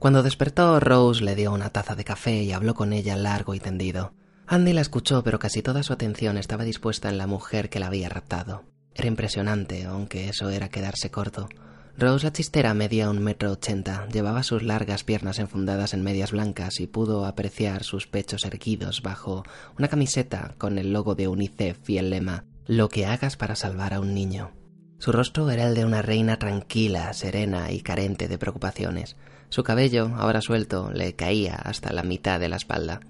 Cuando 0.00 0.22
despertó, 0.22 0.80
Rose 0.80 1.22
le 1.22 1.34
dio 1.34 1.52
una 1.52 1.68
taza 1.68 1.94
de 1.94 2.04
café 2.04 2.42
y 2.42 2.52
habló 2.52 2.74
con 2.74 2.94
ella 2.94 3.16
largo 3.16 3.54
y 3.54 3.60
tendido. 3.60 4.14
Andy 4.46 4.72
la 4.72 4.80
escuchó, 4.80 5.22
pero 5.22 5.38
casi 5.38 5.60
toda 5.60 5.82
su 5.82 5.92
atención 5.92 6.38
estaba 6.38 6.64
dispuesta 6.64 7.10
en 7.10 7.18
la 7.18 7.26
mujer 7.26 7.68
que 7.68 7.80
la 7.80 7.88
había 7.88 8.08
raptado. 8.08 8.64
Era 8.94 9.08
impresionante, 9.08 9.84
aunque 9.84 10.30
eso 10.30 10.48
era 10.48 10.70
quedarse 10.70 11.10
corto. 11.10 11.50
Rose 11.98 12.24
la 12.24 12.32
chistera 12.32 12.72
medía 12.72 13.10
un 13.10 13.22
metro 13.22 13.52
ochenta, 13.52 14.08
llevaba 14.08 14.42
sus 14.42 14.62
largas 14.62 15.04
piernas 15.04 15.38
enfundadas 15.38 15.92
en 15.92 16.02
medias 16.02 16.32
blancas 16.32 16.80
y 16.80 16.86
pudo 16.86 17.26
apreciar 17.26 17.84
sus 17.84 18.06
pechos 18.06 18.46
erguidos 18.46 19.02
bajo 19.02 19.44
una 19.78 19.88
camiseta 19.88 20.54
con 20.56 20.78
el 20.78 20.94
logo 20.94 21.14
de 21.14 21.28
UNICEF 21.28 21.90
y 21.90 21.98
el 21.98 22.08
lema 22.08 22.46
Lo 22.66 22.88
que 22.88 23.04
hagas 23.04 23.36
para 23.36 23.54
salvar 23.54 23.92
a 23.92 24.00
un 24.00 24.14
niño. 24.14 24.52
Su 24.96 25.12
rostro 25.12 25.50
era 25.50 25.68
el 25.68 25.74
de 25.74 25.84
una 25.84 26.00
reina 26.00 26.38
tranquila, 26.38 27.12
serena 27.12 27.70
y 27.70 27.82
carente 27.82 28.28
de 28.28 28.38
preocupaciones. 28.38 29.16
Su 29.50 29.64
cabello, 29.64 30.12
ahora 30.16 30.40
suelto, 30.40 30.92
le 30.92 31.14
caía 31.14 31.56
hasta 31.56 31.92
la 31.92 32.04
mitad 32.04 32.38
de 32.38 32.48
la 32.48 32.56
espalda. 32.56 33.00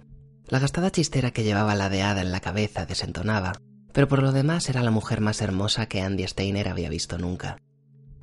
La 0.49 0.59
gastada 0.59 0.91
chistera 0.91 1.31
que 1.31 1.45
llevaba 1.45 1.75
ladeada 1.75 2.23
en 2.23 2.33
la 2.33 2.41
cabeza 2.41 2.87
desentonaba, 2.87 3.53
pero 3.93 4.09
por 4.09 4.23
lo 4.23 4.33
demás 4.33 4.69
era 4.71 4.83
la 4.83 4.91
mujer 4.91 5.21
más 5.21 5.43
hermosa 5.43 5.87
que 5.87 6.01
Andy 6.01 6.27
Steiner 6.27 6.69
había 6.69 6.89
visto 6.89 7.19
nunca. 7.19 7.59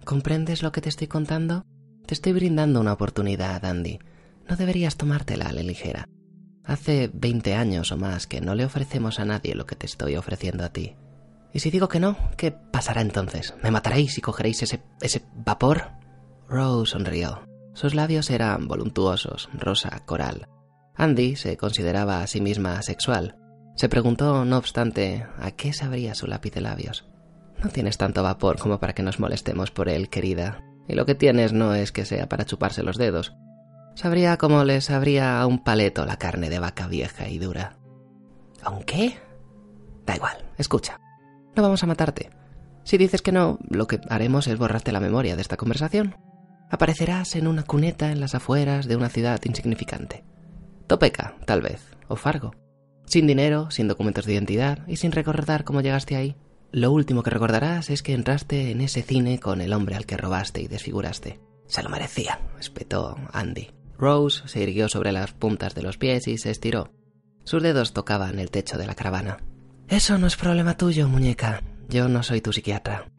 ¿Comprendes 0.04 0.64
lo 0.64 0.72
que 0.72 0.82
te 0.82 0.90
estoy 0.90 1.08
contando? 1.08 1.64
Te 2.08 2.16
estoy 2.16 2.34
brindando 2.34 2.80
una 2.82 2.94
oportunidad, 2.94 3.64
Andy. 3.64 4.00
No 4.50 4.56
deberías 4.56 4.98
tomártela 4.98 5.46
a 5.46 5.54
la 5.54 5.62
ligera. 5.62 6.10
Hace 6.64 7.12
veinte 7.14 7.54
años 7.54 7.92
o 7.92 7.98
más 7.98 8.26
que 8.26 8.42
no 8.42 8.56
le 8.56 8.66
ofrecemos 8.66 9.20
a 9.20 9.26
nadie 9.26 9.54
lo 9.54 9.66
que 9.66 9.76
te 9.76 9.86
estoy 9.86 10.16
ofreciendo 10.16 10.66
a 10.66 10.70
ti. 10.70 10.96
Y 11.54 11.60
si 11.60 11.70
digo 11.70 11.88
que 11.88 12.00
no, 12.00 12.18
¿qué 12.36 12.52
pasará 12.52 13.02
entonces? 13.02 13.54
¿Me 13.62 13.72
mataréis 13.72 14.18
y 14.18 14.22
cogeréis 14.22 14.64
ese, 14.64 14.82
ese 15.02 15.24
vapor? 15.36 15.92
Rose 16.48 16.92
sonrió. 16.92 17.48
Sus 17.78 17.94
labios 17.94 18.32
eran 18.32 18.68
voluntuosos, 18.68 19.50
rosa, 19.54 20.02
coral. 20.08 20.48
Andy 20.96 21.36
se 21.36 21.58
consideraba 21.58 22.24
a 22.24 22.28
sí 22.28 22.42
misma 22.42 22.82
sexual. 22.82 23.38
Se 23.76 23.88
preguntó, 23.88 24.46
no 24.46 24.58
obstante, 24.58 25.28
a 25.40 25.52
qué 25.52 25.74
sabría 25.74 26.16
su 26.16 26.26
lápiz 26.26 26.52
de 26.56 26.62
labios. 26.62 27.08
No 27.64 27.70
tienes 27.70 28.00
tanto 28.00 28.24
vapor 28.24 28.58
como 28.58 28.80
para 28.80 28.94
que 28.94 29.04
nos 29.04 29.20
molestemos 29.20 29.70
por 29.70 29.90
él, 29.90 30.10
querida. 30.10 30.64
Y 30.88 30.96
lo 30.96 31.06
que 31.06 31.14
tienes 31.14 31.54
no 31.54 31.76
es 31.76 31.92
que 31.92 32.04
sea 32.04 32.28
para 32.28 32.46
chuparse 32.46 32.82
los 32.82 32.98
dedos. 32.98 33.36
Sabría 33.94 34.38
como 34.38 34.64
le 34.64 34.82
sabría 34.82 35.40
a 35.40 35.46
un 35.46 35.64
paleto 35.64 36.04
la 36.04 36.18
carne 36.18 36.50
de 36.50 36.58
vaca 36.58 36.88
vieja 36.88 37.30
y 37.30 37.38
dura. 37.38 37.78
¿Aun 38.64 38.82
qué? 38.82 39.20
Da 40.04 40.16
igual, 40.16 40.38
escucha. 40.58 41.00
No 41.56 41.62
vamos 41.62 41.84
a 41.84 41.88
matarte. 41.88 42.32
Si 42.86 42.98
dices 42.98 43.22
que 43.22 43.32
no, 43.32 43.60
lo 43.70 43.86
que 43.86 44.02
haremos 44.10 44.48
es 44.48 44.58
borrarte 44.58 44.92
la 44.92 45.00
memoria 45.00 45.36
de 45.36 45.44
esta 45.44 45.58
conversación. 45.58 46.16
Aparecerás 46.70 47.36
en 47.36 47.48
una 47.48 47.64
cuneta 47.64 48.12
en 48.12 48.20
las 48.20 48.36
afueras 48.36 48.88
de 48.88 48.96
una 48.96 49.10
ciudad 49.10 49.40
insignificante. 49.46 50.24
Topeka, 50.88 51.36
tal 51.46 51.62
vez, 51.62 51.82
o 52.08 52.16
Fargo. 52.16 52.54
Sin 53.06 53.26
dinero, 53.26 53.72
sin 53.72 53.88
documentos 53.88 54.26
de 54.26 54.34
identidad 54.34 54.80
y 54.88 54.98
sin 54.98 55.12
recordar 55.12 55.64
cómo 55.64 55.82
llegaste 55.82 56.16
ahí. 56.16 56.36
Lo 56.72 56.92
último 56.92 57.24
que 57.24 57.30
recordarás 57.30 57.90
es 57.90 58.04
que 58.04 58.14
entraste 58.14 58.72
en 58.72 58.82
ese 58.82 59.02
cine 59.02 59.40
con 59.40 59.62
el 59.62 59.72
hombre 59.72 59.96
al 59.96 60.06
que 60.06 60.18
robaste 60.18 60.62
y 60.62 60.68
desfiguraste. 60.68 61.40
Se 61.68 61.84
lo 61.84 61.90
merecía, 61.90 62.40
espetó 62.60 63.18
Andy. 63.32 63.72
Rose 63.98 64.48
se 64.48 64.62
irguió 64.62 64.90
sobre 64.90 65.12
las 65.12 65.32
puntas 65.32 65.74
de 65.74 65.82
los 65.82 65.98
pies 65.98 66.28
y 66.28 66.38
se 66.38 66.52
estiró. 66.52 66.92
Sus 67.46 67.64
dedos 67.64 67.94
tocaban 67.94 68.40
el 68.40 68.52
techo 68.52 68.78
de 68.78 68.88
la 68.88 68.96
caravana. 68.96 69.38
Eso 69.88 70.18
no 70.18 70.28
es 70.28 70.36
problema 70.36 70.76
tuyo, 70.76 71.08
muñeca. 71.08 71.64
Yo 71.88 72.10
no 72.10 72.22
soy 72.24 72.42
tu 72.42 72.52
psiquiatra. 72.52 73.10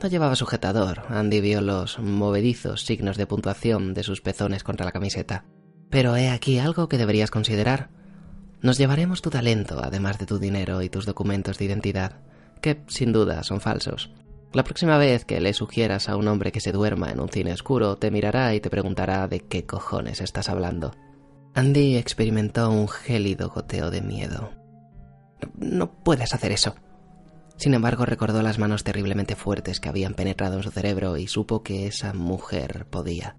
No 0.00 0.08
llevaba 0.08 0.36
sujetador. 0.36 1.02
Andy 1.08 1.40
vio 1.40 1.60
los 1.60 1.98
movedizos 1.98 2.82
signos 2.82 3.16
de 3.16 3.26
puntuación 3.26 3.94
de 3.94 4.04
sus 4.04 4.20
pezones 4.20 4.62
contra 4.62 4.86
la 4.86 4.92
camiseta. 4.92 5.44
Pero 5.90 6.14
he 6.16 6.30
aquí 6.30 6.58
algo 6.58 6.88
que 6.88 6.98
deberías 6.98 7.32
considerar. 7.32 7.90
Nos 8.60 8.78
llevaremos 8.78 9.22
tu 9.22 9.30
talento, 9.30 9.80
además 9.82 10.18
de 10.18 10.26
tu 10.26 10.38
dinero 10.38 10.82
y 10.82 10.88
tus 10.88 11.04
documentos 11.04 11.58
de 11.58 11.64
identidad, 11.64 12.20
que 12.60 12.82
sin 12.86 13.12
duda 13.12 13.42
son 13.42 13.60
falsos. 13.60 14.12
La 14.52 14.64
próxima 14.64 14.98
vez 14.98 15.24
que 15.24 15.40
le 15.40 15.52
sugieras 15.52 16.08
a 16.08 16.16
un 16.16 16.28
hombre 16.28 16.52
que 16.52 16.60
se 16.60 16.72
duerma 16.72 17.10
en 17.10 17.20
un 17.20 17.28
cine 17.28 17.52
oscuro, 17.52 17.96
te 17.96 18.10
mirará 18.10 18.54
y 18.54 18.60
te 18.60 18.70
preguntará 18.70 19.26
de 19.26 19.40
qué 19.40 19.66
cojones 19.66 20.20
estás 20.20 20.48
hablando. 20.48 20.94
Andy 21.54 21.96
experimentó 21.96 22.70
un 22.70 22.88
gélido 22.88 23.50
goteo 23.50 23.90
de 23.90 24.00
miedo. 24.00 24.52
No 25.56 25.90
puedes 25.90 26.34
hacer 26.34 26.52
eso, 26.52 26.76
sin 27.58 27.74
embargo, 27.74 28.06
recordó 28.06 28.40
las 28.40 28.58
manos 28.58 28.84
terriblemente 28.84 29.34
fuertes 29.34 29.80
que 29.80 29.88
habían 29.88 30.14
penetrado 30.14 30.56
en 30.56 30.62
su 30.62 30.70
cerebro 30.70 31.16
y 31.16 31.26
supo 31.26 31.62
que 31.62 31.86
esa 31.88 32.14
mujer 32.14 32.86
podía. 32.88 33.36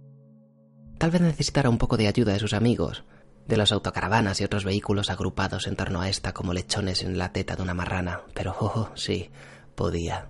Tal 0.98 1.12
vez 1.12 1.22
necesitara 1.22 1.70
un 1.70 1.78
poco 1.78 1.96
de 1.96 2.08
ayuda 2.08 2.34
de 2.34 2.40
sus 2.40 2.54
amigos, 2.54 3.06
de 3.48 3.56
los 3.56 3.72
autocaravanas 3.72 4.42
y 4.42 4.44
otros 4.44 4.66
vehículos 4.66 5.10
agrupados 5.10 5.66
en 5.68 5.78
torno 5.78 6.02
a 6.02 6.10
esta 6.10 6.34
como 6.34 6.54
lechones 6.54 7.02
en 7.04 7.18
la 7.18 7.32
teta 7.32 7.56
de 7.56 7.64
una 7.64 7.74
marrana, 7.74 8.22
pero 8.34 8.54
oh, 8.60 8.92
sí, 8.96 9.32
podía. 9.76 10.28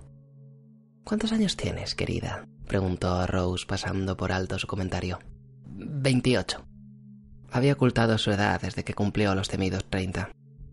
¿Cuántos 1.04 1.32
años 1.32 1.56
tienes, 1.56 1.96
querida? 1.96 2.46
preguntó 2.68 3.26
Rose 3.26 3.66
pasando 3.66 4.16
por 4.16 4.30
alto 4.30 4.56
su 4.58 4.68
comentario. 4.68 5.18
Veintiocho. 5.66 6.64
Había 7.50 7.72
ocultado 7.72 8.16
su 8.16 8.30
edad 8.30 8.60
desde 8.60 8.84
que 8.84 8.94
cumplió 8.94 9.34
los 9.34 9.48
temidos 9.48 9.84
treinta. 9.90 10.30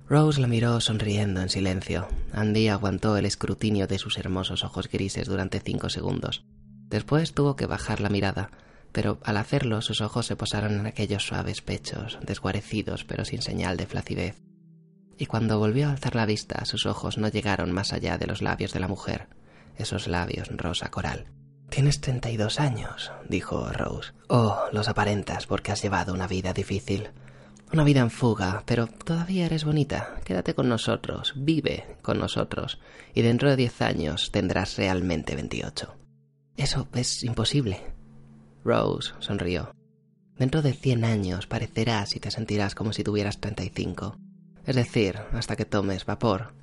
Rose 0.09 0.39
la 0.39 0.47
miró 0.47 0.79
sonriendo 0.79 1.41
en 1.41 1.49
silencio. 1.49 2.07
Andy 2.31 2.69
aguantó 2.69 3.17
el 3.17 3.25
escrutinio 3.25 3.87
de 3.87 3.99
sus 3.99 4.17
hermosos 4.17 4.63
ojos 4.63 4.87
grises 4.89 5.27
durante 5.27 5.59
cinco 5.59 5.89
segundos. 5.89 6.45
Después 6.87 7.33
tuvo 7.33 7.57
que 7.57 7.65
bajar 7.65 7.99
la 7.99 8.07
mirada, 8.07 8.49
pero 8.93 9.19
al 9.23 9.35
hacerlo 9.35 9.81
sus 9.81 9.99
ojos 9.99 10.25
se 10.25 10.37
posaron 10.37 10.79
en 10.79 10.85
aquellos 10.85 11.27
suaves 11.27 11.61
pechos, 11.61 12.19
desguarecidos 12.25 13.03
pero 13.03 13.25
sin 13.25 13.41
señal 13.41 13.75
de 13.75 13.85
flacidez. 13.85 14.41
Y 15.17 15.25
cuando 15.25 15.59
volvió 15.59 15.87
a 15.87 15.91
alzar 15.91 16.15
la 16.15 16.25
vista, 16.25 16.63
sus 16.63 16.85
ojos 16.85 17.17
no 17.17 17.27
llegaron 17.27 17.73
más 17.73 17.91
allá 17.91 18.17
de 18.17 18.27
los 18.27 18.41
labios 18.41 18.71
de 18.71 18.79
la 18.79 18.87
mujer, 18.87 19.27
esos 19.75 20.07
labios 20.07 20.47
rosa 20.55 20.89
coral. 20.89 21.25
Tienes 21.69 21.99
treinta 21.99 22.29
y 22.29 22.37
dos 22.37 22.61
años, 22.61 23.11
dijo 23.27 23.67
Rose. 23.73 24.13
Oh, 24.29 24.57
los 24.71 24.87
aparentas 24.87 25.47
porque 25.47 25.73
has 25.73 25.81
llevado 25.81 26.13
una 26.13 26.27
vida 26.27 26.53
difícil. 26.53 27.09
Una 27.73 27.83
vida 27.83 27.99
en 27.99 28.09
fuga, 28.09 28.63
pero 28.65 28.87
todavía 28.87 29.45
eres 29.45 29.65
bonita. 29.65 30.15
Quédate 30.23 30.55
con 30.55 30.69
nosotros, 30.69 31.33
vive 31.35 31.97
con 32.01 32.17
nosotros, 32.17 32.79
y 33.13 33.21
dentro 33.21 33.49
de 33.49 33.57
diez 33.57 33.81
años 33.81 34.31
tendrás 34.31 34.77
realmente 34.77 35.35
veintiocho. 35.35 35.95
Eso 36.55 36.87
es 36.93 37.23
imposible. 37.23 37.81
Rose 38.63 39.13
sonrió. 39.19 39.71
Dentro 40.37 40.61
de 40.61 40.73
cien 40.73 41.03
años 41.03 41.45
parecerás 41.45 42.15
y 42.15 42.19
te 42.19 42.31
sentirás 42.31 42.73
como 42.73 42.93
si 42.93 43.03
tuvieras 43.03 43.39
treinta 43.39 43.63
y 43.63 43.69
cinco. 43.69 44.17
Es 44.65 44.75
decir, 44.75 45.19
hasta 45.33 45.55
que 45.55 45.65
tomes 45.65 46.05
vapor. 46.05 46.53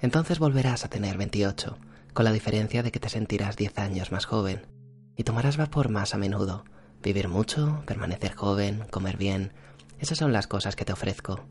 Entonces 0.00 0.38
volverás 0.38 0.84
a 0.84 0.88
tener 0.88 1.18
veintiocho, 1.18 1.76
con 2.14 2.24
la 2.24 2.32
diferencia 2.32 2.82
de 2.82 2.90
que 2.90 3.00
te 3.00 3.10
sentirás 3.10 3.56
diez 3.56 3.78
años 3.78 4.12
más 4.12 4.24
joven. 4.24 4.66
Y 5.14 5.24
tomarás 5.24 5.56
vapor 5.56 5.90
más 5.90 6.14
a 6.14 6.18
menudo. 6.18 6.64
Vivir 7.02 7.28
mucho, 7.28 7.82
permanecer 7.86 8.34
joven, 8.34 8.84
comer 8.90 9.16
bien, 9.16 9.52
esas 9.98 10.18
son 10.18 10.32
las 10.32 10.46
cosas 10.46 10.76
que 10.76 10.84
te 10.84 10.92
ofrezco. 10.92 11.44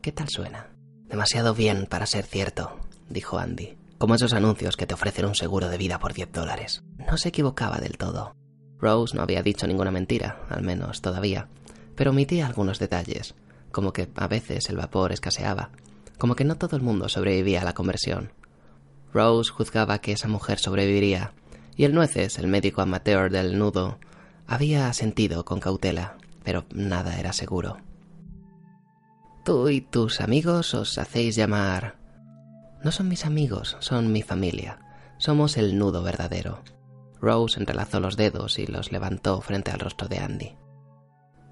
¿Qué 0.00 0.12
tal 0.12 0.28
suena? 0.28 0.70
Demasiado 1.08 1.54
bien 1.54 1.86
para 1.86 2.06
ser 2.06 2.24
cierto, 2.24 2.78
dijo 3.08 3.38
Andy, 3.38 3.76
como 3.98 4.14
esos 4.14 4.32
anuncios 4.32 4.76
que 4.76 4.86
te 4.86 4.94
ofrecen 4.94 5.26
un 5.26 5.34
seguro 5.34 5.68
de 5.68 5.76
vida 5.76 5.98
por 5.98 6.14
10 6.14 6.32
dólares. 6.32 6.82
No 6.98 7.18
se 7.18 7.28
equivocaba 7.28 7.78
del 7.78 7.98
todo. 7.98 8.34
Rose 8.78 9.14
no 9.14 9.22
había 9.22 9.42
dicho 9.42 9.66
ninguna 9.66 9.90
mentira, 9.90 10.40
al 10.48 10.62
menos 10.62 11.02
todavía, 11.02 11.48
pero 11.96 12.12
omitía 12.12 12.46
algunos 12.46 12.78
detalles, 12.78 13.34
como 13.72 13.92
que 13.92 14.08
a 14.14 14.26
veces 14.26 14.70
el 14.70 14.76
vapor 14.76 15.12
escaseaba, 15.12 15.70
como 16.16 16.34
que 16.34 16.44
no 16.44 16.56
todo 16.56 16.76
el 16.76 16.82
mundo 16.82 17.08
sobrevivía 17.08 17.60
a 17.60 17.64
la 17.64 17.74
conversión. 17.74 18.32
Rose 19.12 19.50
juzgaba 19.50 19.98
que 19.98 20.12
esa 20.12 20.28
mujer 20.28 20.58
sobreviviría, 20.58 21.34
y 21.76 21.84
el 21.84 21.94
nueces, 21.94 22.38
el 22.38 22.46
médico 22.46 22.80
amateur 22.80 23.30
del 23.30 23.58
nudo, 23.58 23.98
había 24.46 24.90
sentido 24.92 25.44
con 25.44 25.60
cautela, 25.60 26.16
pero 26.42 26.64
nada 26.72 27.18
era 27.18 27.32
seguro. 27.32 27.76
Tú 29.42 29.70
y 29.70 29.80
tus 29.80 30.20
amigos 30.20 30.74
os 30.74 30.98
hacéis 30.98 31.34
llamar... 31.34 31.96
No 32.84 32.92
son 32.92 33.08
mis 33.08 33.24
amigos, 33.24 33.76
son 33.80 34.12
mi 34.12 34.22
familia. 34.22 34.78
Somos 35.18 35.56
el 35.56 35.78
nudo 35.78 36.02
verdadero. 36.02 36.62
Rose 37.20 37.58
entrelazó 37.58 38.00
los 38.00 38.16
dedos 38.16 38.58
y 38.58 38.66
los 38.66 38.92
levantó 38.92 39.40
frente 39.40 39.70
al 39.70 39.80
rostro 39.80 40.08
de 40.08 40.18
Andy. 40.18 40.56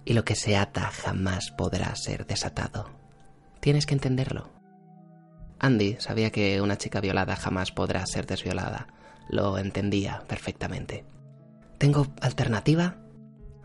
Y 0.05 0.13
lo 0.13 0.25
que 0.25 0.35
se 0.35 0.57
ata 0.57 0.91
jamás 0.91 1.51
podrá 1.51 1.95
ser 1.97 2.27
desatado. 2.27 2.91
Tienes 3.61 3.87
que 3.87 3.95
entenderlo. 3.95 4.51
Andy 5.59 5.97
sabía 5.99 6.31
que 6.31 6.61
una 6.61 6.77
chica 6.77 7.01
violada 7.01 7.37
jamás 7.37 7.73
podrá 7.73 8.05
ser 8.07 8.27
desviolada. 8.27 8.89
Lo 9.31 9.59
entendía 9.59 10.25
perfectamente. 10.29 11.07
¿Tengo 11.79 12.07
alternativa? 12.21 12.97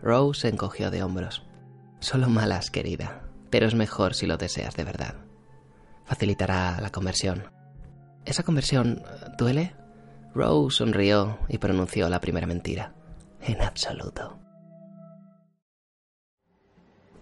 Rose 0.02 0.42
se 0.42 0.48
encogió 0.48 0.90
de 0.90 1.02
hombros. 1.02 1.42
Solo 2.00 2.28
malas, 2.28 2.70
querida 2.70 3.24
pero 3.54 3.68
es 3.68 3.76
mejor 3.76 4.14
si 4.14 4.26
lo 4.26 4.36
deseas 4.36 4.74
de 4.74 4.82
verdad. 4.82 5.14
Facilitará 6.06 6.80
la 6.80 6.90
conversión. 6.90 7.52
¿Esa 8.24 8.42
conversión 8.42 9.04
duele? 9.38 9.76
Rose 10.34 10.78
sonrió 10.78 11.38
y 11.48 11.58
pronunció 11.58 12.08
la 12.08 12.20
primera 12.20 12.48
mentira. 12.48 12.96
En 13.40 13.62
absoluto. 13.62 14.40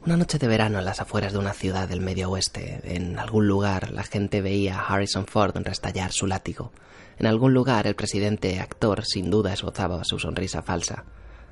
Una 0.07 0.17
noche 0.17 0.39
de 0.39 0.49
verano 0.49 0.79
en 0.79 0.87
las 0.87 1.03
afueras 1.03 1.35
de 1.35 1.39
una 1.39 1.53
ciudad 1.53 1.87
del 1.87 2.01
medio 2.01 2.31
oeste, 2.31 2.81
en 2.97 3.19
algún 3.19 3.47
lugar 3.47 3.91
la 3.91 4.03
gente 4.03 4.41
veía 4.41 4.79
a 4.79 4.87
Harrison 4.87 5.27
Ford 5.27 5.55
restallar 5.59 6.13
su 6.13 6.27
látigo. 6.27 6.73
En 7.19 7.27
algún 7.27 7.53
lugar 7.53 7.87
el 7.87 7.95
presidente 7.95 8.59
actor 8.59 9.05
sin 9.05 9.29
duda 9.29 9.53
esbozaba 9.53 10.03
su 10.05 10.19
sonrisa 10.19 10.63
falsa. 10.63 11.05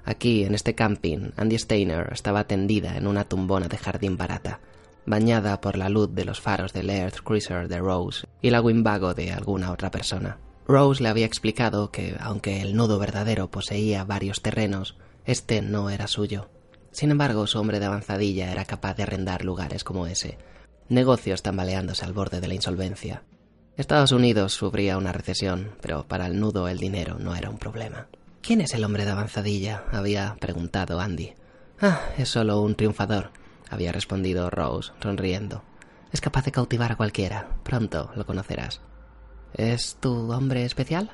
Aquí, 0.04 0.44
en 0.44 0.54
este 0.54 0.74
camping, 0.74 1.30
Andy 1.36 1.58
Steiner 1.58 2.08
estaba 2.12 2.44
tendida 2.44 2.96
en 2.96 3.06
una 3.06 3.24
tumbona 3.24 3.68
de 3.68 3.78
jardín 3.78 4.16
barata, 4.16 4.60
bañada 5.06 5.60
por 5.60 5.76
la 5.76 5.88
luz 5.88 6.14
de 6.14 6.24
los 6.24 6.40
faros 6.40 6.72
del 6.72 6.90
Earth 6.90 7.20
Cruiser 7.22 7.68
de 7.68 7.78
Rose 7.78 8.26
y 8.40 8.48
el 8.48 8.60
Winbago 8.60 9.14
de 9.14 9.32
alguna 9.32 9.72
otra 9.72 9.90
persona. 9.90 10.38
Rose 10.66 11.02
le 11.02 11.08
había 11.08 11.26
explicado 11.26 11.90
que, 11.90 12.16
aunque 12.20 12.60
el 12.60 12.76
nudo 12.76 12.98
verdadero 12.98 13.50
poseía 13.50 14.04
varios 14.04 14.40
terrenos, 14.40 14.96
este 15.24 15.62
no 15.62 15.90
era 15.90 16.06
suyo. 16.06 16.48
Sin 16.92 17.10
embargo, 17.10 17.46
su 17.46 17.58
hombre 17.58 17.80
de 17.80 17.86
avanzadilla 17.86 18.52
era 18.52 18.64
capaz 18.64 18.94
de 18.94 19.02
arrendar 19.02 19.44
lugares 19.44 19.84
como 19.84 20.06
ese, 20.06 20.38
negocios 20.88 21.42
tambaleándose 21.42 22.04
al 22.04 22.12
borde 22.12 22.40
de 22.40 22.48
la 22.48 22.54
insolvencia. 22.54 23.22
Estados 23.76 24.12
Unidos 24.12 24.52
sufría 24.52 24.98
una 24.98 25.12
recesión, 25.12 25.70
pero 25.80 26.06
para 26.06 26.26
el 26.26 26.38
nudo 26.38 26.68
el 26.68 26.78
dinero 26.78 27.18
no 27.18 27.34
era 27.34 27.48
un 27.48 27.58
problema. 27.58 28.08
¿Quién 28.42 28.60
es 28.60 28.74
el 28.74 28.84
hombre 28.84 29.04
de 29.04 29.10
avanzadilla? 29.10 29.84
había 29.92 30.36
preguntado 30.40 31.00
Andy. 31.00 31.34
Ah, 31.80 32.00
es 32.16 32.28
solo 32.28 32.60
un 32.62 32.74
triunfador, 32.74 33.30
había 33.70 33.92
respondido 33.92 34.50
Rose, 34.50 34.92
sonriendo. 35.02 35.62
Es 36.12 36.20
capaz 36.20 36.44
de 36.44 36.52
cautivar 36.52 36.92
a 36.92 36.96
cualquiera. 36.96 37.48
Pronto 37.62 38.10
lo 38.16 38.26
conocerás. 38.26 38.80
¿Es 39.54 39.96
tu 40.00 40.32
hombre 40.32 40.64
especial? 40.64 41.12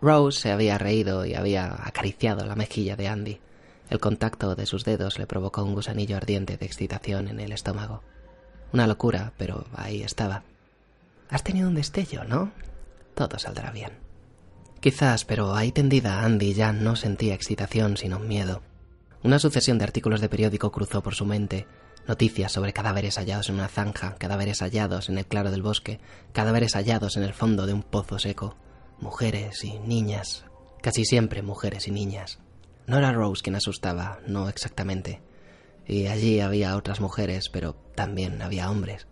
Rose 0.00 0.40
se 0.40 0.52
había 0.52 0.78
reído 0.78 1.26
y 1.26 1.34
había 1.34 1.74
acariciado 1.86 2.46
la 2.46 2.56
mejilla 2.56 2.96
de 2.96 3.08
Andy. 3.08 3.40
El 3.88 3.98
contacto 3.98 4.54
de 4.54 4.66
sus 4.66 4.84
dedos 4.84 5.18
le 5.18 5.26
provocó 5.26 5.64
un 5.64 5.74
gusanillo 5.74 6.16
ardiente 6.16 6.56
de 6.56 6.66
excitación 6.66 7.28
en 7.28 7.40
el 7.40 7.52
estómago. 7.52 8.02
Una 8.72 8.86
locura, 8.86 9.32
pero 9.36 9.66
ahí 9.74 10.02
estaba. 10.02 10.44
Has 11.28 11.42
tenido 11.42 11.68
un 11.68 11.74
destello, 11.74 12.24
¿no? 12.24 12.52
Todo 13.14 13.38
saldrá 13.38 13.72
bien. 13.72 14.09
Quizás, 14.80 15.26
pero 15.26 15.54
ahí 15.54 15.72
tendida 15.72 16.24
Andy 16.24 16.54
ya 16.54 16.72
no 16.72 16.96
sentía 16.96 17.34
excitación 17.34 17.98
sino 17.98 18.18
miedo. 18.18 18.62
Una 19.22 19.38
sucesión 19.38 19.76
de 19.76 19.84
artículos 19.84 20.22
de 20.22 20.30
periódico 20.30 20.72
cruzó 20.72 21.02
por 21.02 21.14
su 21.14 21.26
mente, 21.26 21.66
noticias 22.08 22.50
sobre 22.52 22.72
cadáveres 22.72 23.18
hallados 23.18 23.50
en 23.50 23.56
una 23.56 23.68
zanja, 23.68 24.14
cadáveres 24.16 24.62
hallados 24.62 25.10
en 25.10 25.18
el 25.18 25.26
claro 25.26 25.50
del 25.50 25.60
bosque, 25.60 26.00
cadáveres 26.32 26.74
hallados 26.74 27.18
en 27.18 27.24
el 27.24 27.34
fondo 27.34 27.66
de 27.66 27.74
un 27.74 27.82
pozo 27.82 28.18
seco, 28.18 28.56
mujeres 28.98 29.64
y 29.64 29.78
niñas, 29.80 30.44
casi 30.80 31.04
siempre 31.04 31.42
mujeres 31.42 31.86
y 31.86 31.90
niñas. 31.90 32.38
No 32.86 32.96
era 32.96 33.12
Rose 33.12 33.42
quien 33.42 33.56
asustaba, 33.56 34.20
no 34.26 34.48
exactamente. 34.48 35.20
Y 35.86 36.06
allí 36.06 36.40
había 36.40 36.76
otras 36.76 37.00
mujeres, 37.00 37.50
pero 37.50 37.74
también 37.94 38.40
había 38.40 38.70
hombres. 38.70 39.06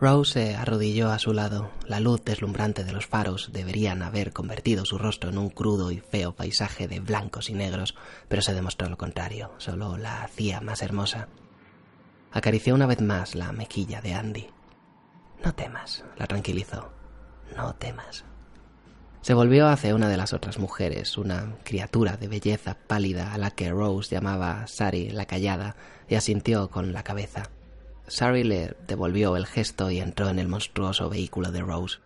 Rose 0.00 0.32
se 0.32 0.54
arrodilló 0.54 1.10
a 1.10 1.18
su 1.18 1.32
lado. 1.32 1.72
La 1.84 1.98
luz 1.98 2.24
deslumbrante 2.24 2.84
de 2.84 2.92
los 2.92 3.06
faros 3.06 3.50
deberían 3.52 4.02
haber 4.02 4.32
convertido 4.32 4.84
su 4.84 4.96
rostro 4.96 5.30
en 5.30 5.38
un 5.38 5.50
crudo 5.50 5.90
y 5.90 5.98
feo 5.98 6.36
paisaje 6.36 6.86
de 6.86 7.00
blancos 7.00 7.50
y 7.50 7.54
negros, 7.54 7.96
pero 8.28 8.40
se 8.40 8.54
demostró 8.54 8.88
lo 8.88 8.96
contrario, 8.96 9.50
solo 9.58 9.96
la 9.96 10.22
hacía 10.22 10.60
más 10.60 10.82
hermosa. 10.82 11.26
Acarició 12.30 12.76
una 12.76 12.86
vez 12.86 13.00
más 13.00 13.34
la 13.34 13.50
mejilla 13.50 14.00
de 14.00 14.14
Andy. 14.14 14.46
No 15.44 15.52
temas, 15.54 16.04
la 16.16 16.28
tranquilizó. 16.28 16.92
No 17.56 17.74
temas. 17.74 18.24
Se 19.20 19.34
volvió 19.34 19.66
hacia 19.66 19.96
una 19.96 20.08
de 20.08 20.16
las 20.16 20.32
otras 20.32 20.60
mujeres, 20.60 21.18
una 21.18 21.56
criatura 21.64 22.16
de 22.16 22.28
belleza 22.28 22.76
pálida 22.86 23.32
a 23.32 23.38
la 23.38 23.50
que 23.50 23.70
Rose 23.70 24.14
llamaba 24.14 24.68
Sari 24.68 25.10
la 25.10 25.26
callada, 25.26 25.74
y 26.08 26.14
asintió 26.14 26.70
con 26.70 26.92
la 26.92 27.02
cabeza. 27.02 27.50
Sari 28.08 28.44
le 28.44 28.76
devolvió 28.86 29.36
el 29.36 29.46
gesto 29.46 29.90
y 29.90 30.00
entró 30.00 30.28
en 30.28 30.38
el 30.38 30.48
monstruoso 30.48 31.08
vehículo 31.08 31.52
de 31.52 31.60
Rose. 31.60 31.98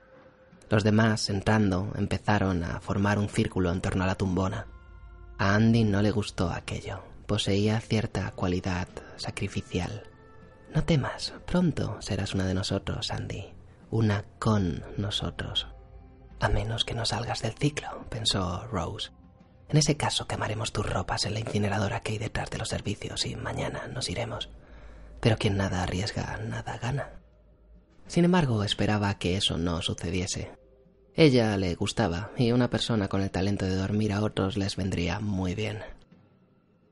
Los 0.69 0.85
demás, 0.85 1.31
entrando, 1.31 1.93
empezaron 1.97 2.65
a 2.65 2.81
formar 2.81 3.19
un 3.19 3.29
círculo 3.29 3.71
en 3.71 3.81
torno 3.81 4.05
a 4.05 4.07
la 4.07 4.15
tumbona. 4.15 4.67
A 5.38 5.55
Andy 5.55 5.85
no 5.85 6.03
le 6.03 6.11
gustó 6.11 6.51
aquello. 6.51 7.03
Poseía 7.27 7.81
cierta 7.81 8.31
cualidad 8.33 8.88
sacrificial. 9.17 10.05
No 10.75 10.85
temas, 10.85 11.35
pronto 11.47 12.01
serás 12.01 12.35
una 12.35 12.47
de 12.47 12.55
nosotros, 12.55 13.11
Andy. 13.11 13.53
Una 13.91 14.25
con 14.38 14.83
nosotros. 14.97 15.67
A 16.41 16.49
menos 16.49 16.85
que 16.85 16.95
no 16.95 17.05
salgas 17.05 17.43
del 17.43 17.53
ciclo, 17.53 18.07
pensó 18.09 18.67
Rose. 18.67 19.11
En 19.69 19.77
ese 19.77 19.97
caso 19.97 20.27
quemaremos 20.27 20.73
tus 20.73 20.88
ropas 20.88 21.25
en 21.25 21.35
la 21.35 21.41
incineradora 21.41 22.01
que 22.01 22.12
hay 22.12 22.19
detrás 22.19 22.51
de 22.51 22.59
los 22.59 22.69
servicios 22.69 23.25
y 23.27 23.37
mañana 23.37 23.87
nos 23.88 24.09
iremos. 24.11 24.51
Pero 25.23 25.37
quien 25.37 25.57
nada 25.57 25.85
arriesga, 25.85 26.37
nada 26.49 26.79
gana. 26.79 27.11
Sin 28.09 28.25
embargo, 28.25 28.65
esperaba 28.65 29.15
que 29.15 29.37
eso 29.37 29.57
no 29.57 29.81
sucediese. 29.81 30.51
Ella 31.15 31.57
le 31.57 31.77
gustaba 31.77 32.33
y 32.37 32.51
una 32.51 32.69
persona 32.69 33.07
con 33.07 33.23
el 33.23 33.31
talento 33.31 33.65
de 33.65 33.77
dormir 33.77 34.13
a 34.13 34.21
otros 34.21 34.57
les 34.57 34.75
vendría 34.75 35.21
muy 35.21 35.55
bien. 35.55 35.79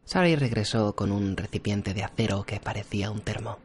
Sari 0.04 0.36
regresó 0.36 0.94
con 0.94 1.10
un 1.10 1.36
recipiente 1.36 1.92
de 1.92 2.04
acero 2.04 2.44
que 2.44 2.60
parecía 2.60 3.10
un 3.10 3.20
termo. 3.20 3.58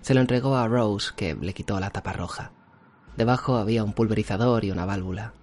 Se 0.00 0.14
lo 0.14 0.20
entregó 0.20 0.54
a 0.56 0.68
Rose, 0.68 1.10
que 1.16 1.34
le 1.34 1.52
quitó 1.52 1.80
la 1.80 1.90
tapa 1.90 2.12
roja. 2.12 2.52
Debajo 3.16 3.56
había 3.56 3.82
un 3.82 3.94
pulverizador 3.94 4.64
y 4.64 4.70
una 4.70 4.86
válvula. 4.86 5.34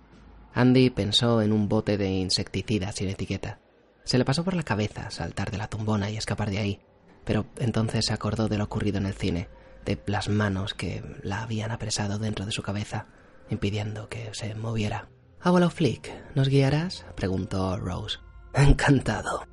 Andy 0.54 0.92
pensó 0.92 1.42
en 1.42 1.52
un 1.52 1.68
bote 1.68 1.98
de 1.98 2.10
insecticida 2.10 2.94
sin 2.94 3.10
etiqueta. 3.10 3.60
Se 4.06 4.18
le 4.18 4.24
pasó 4.24 4.46
por 4.46 4.54
la 4.54 4.64
cabeza 4.64 5.12
saltar 5.12 5.52
de 5.52 5.58
la 5.58 5.68
tumbona 5.68 6.10
y 6.10 6.16
escapar 6.16 6.50
de 6.50 6.60
ahí, 6.60 6.82
pero 7.24 7.46
entonces 7.58 8.06
se 8.06 8.14
acordó 8.14 8.48
de 8.48 8.58
lo 8.58 8.66
ocurrido 8.66 8.98
en 8.98 9.06
el 9.06 9.14
cine, 9.14 9.50
de 9.86 10.02
las 10.06 10.30
manos 10.30 10.74
que 10.74 11.04
la 11.24 11.42
habían 11.42 11.72
apresado 11.72 12.20
dentro 12.20 12.46
de 12.46 12.52
su 12.52 12.64
cabeza, 12.64 13.08
impidiendo 13.50 14.10
que 14.10 14.30
se 14.34 14.56
moviera. 14.56 15.10
Abuelo 15.40 15.70
Flick, 15.70 16.12
¿nos 16.36 16.50
guiarás? 16.50 17.06
preguntó 17.16 17.78
Rose. 17.78 18.20
Encantado. 18.54 19.44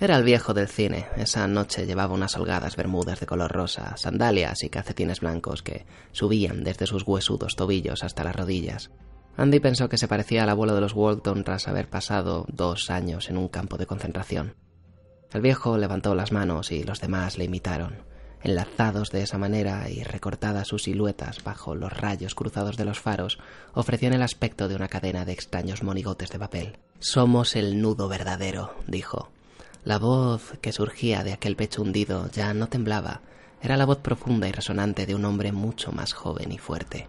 Era 0.00 0.16
el 0.16 0.22
viejo 0.22 0.54
del 0.54 0.68
cine. 0.68 1.06
Esa 1.16 1.48
noche 1.48 1.84
llevaba 1.84 2.14
unas 2.14 2.36
holgadas 2.36 2.76
bermudas 2.76 3.18
de 3.18 3.26
color 3.26 3.50
rosa, 3.50 3.96
sandalias 3.96 4.62
y 4.62 4.68
calcetines 4.68 5.20
blancos 5.20 5.62
que 5.62 5.86
subían 6.12 6.62
desde 6.62 6.86
sus 6.86 7.02
huesudos 7.02 7.56
tobillos 7.56 8.04
hasta 8.04 8.22
las 8.22 8.36
rodillas. 8.36 8.92
Andy 9.36 9.58
pensó 9.58 9.88
que 9.88 9.98
se 9.98 10.06
parecía 10.06 10.44
al 10.44 10.50
abuelo 10.50 10.74
de 10.74 10.80
los 10.80 10.94
Walton 10.94 11.42
tras 11.42 11.66
haber 11.66 11.90
pasado 11.90 12.46
dos 12.48 12.90
años 12.90 13.28
en 13.28 13.38
un 13.38 13.48
campo 13.48 13.76
de 13.76 13.86
concentración. 13.86 14.54
El 15.32 15.42
viejo 15.42 15.76
levantó 15.76 16.14
las 16.14 16.32
manos 16.32 16.72
y 16.72 16.84
los 16.84 17.00
demás 17.00 17.36
le 17.36 17.44
imitaron. 17.44 18.02
Enlazados 18.42 19.10
de 19.10 19.22
esa 19.22 19.36
manera 19.36 19.90
y 19.90 20.02
recortadas 20.04 20.68
sus 20.68 20.84
siluetas 20.84 21.42
bajo 21.42 21.74
los 21.74 21.92
rayos 21.92 22.34
cruzados 22.34 22.76
de 22.76 22.84
los 22.84 23.00
faros, 23.00 23.38
ofrecían 23.74 24.14
el 24.14 24.22
aspecto 24.22 24.68
de 24.68 24.76
una 24.76 24.88
cadena 24.88 25.24
de 25.24 25.32
extraños 25.32 25.82
monigotes 25.82 26.30
de 26.30 26.38
papel. 26.38 26.78
Somos 27.00 27.56
el 27.56 27.82
nudo 27.82 28.08
verdadero, 28.08 28.74
dijo. 28.86 29.30
La 29.84 29.98
voz 29.98 30.54
que 30.60 30.72
surgía 30.72 31.24
de 31.24 31.32
aquel 31.32 31.56
pecho 31.56 31.82
hundido 31.82 32.30
ya 32.30 32.54
no 32.54 32.68
temblaba, 32.68 33.22
era 33.60 33.76
la 33.76 33.86
voz 33.86 33.98
profunda 33.98 34.48
y 34.48 34.52
resonante 34.52 35.04
de 35.04 35.14
un 35.14 35.24
hombre 35.24 35.52
mucho 35.52 35.92
más 35.92 36.12
joven 36.12 36.52
y 36.52 36.58
fuerte. 36.58 37.08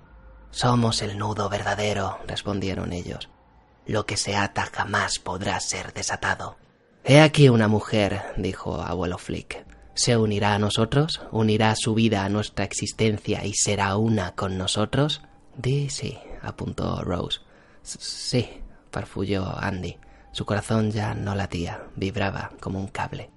Somos 0.51 1.01
el 1.03 1.17
nudo 1.17 1.47
verdadero, 1.47 2.17
respondieron 2.27 2.91
ellos. 2.91 3.29
Lo 3.85 4.05
que 4.05 4.17
se 4.17 4.35
ata 4.35 4.65
jamás 4.65 5.19
podrá 5.19 5.59
ser 5.59 5.93
desatado. 5.93 6.57
He 7.11 7.21
aquí 7.21 7.49
una 7.49 7.67
mujer, 7.67 8.21
dijo 8.37 8.83
abuelo 8.83 9.17
Flick. 9.17 9.65
¿Se 9.95 10.15
unirá 10.15 10.53
a 10.53 10.59
nosotros? 10.59 11.19
¿Unirá 11.31 11.73
su 11.75 11.95
vida 11.95 12.23
a 12.23 12.29
nuestra 12.29 12.63
existencia 12.63 13.43
y 13.43 13.55
será 13.55 13.97
una 13.97 14.35
con 14.35 14.59
nosotros? 14.59 15.23
Di 15.57 15.89
sí, 15.89 16.19
apuntó 16.43 17.01
Rose. 17.01 17.39
Sí, 17.81 18.47
farfulló 18.91 19.57
Andy. 19.57 19.97
Su 20.33 20.45
corazón 20.45 20.91
ya 20.91 21.15
no 21.15 21.33
latía, 21.33 21.81
vibraba 21.95 22.51
como 22.59 22.77
un 22.77 22.89
cable. 22.89 23.31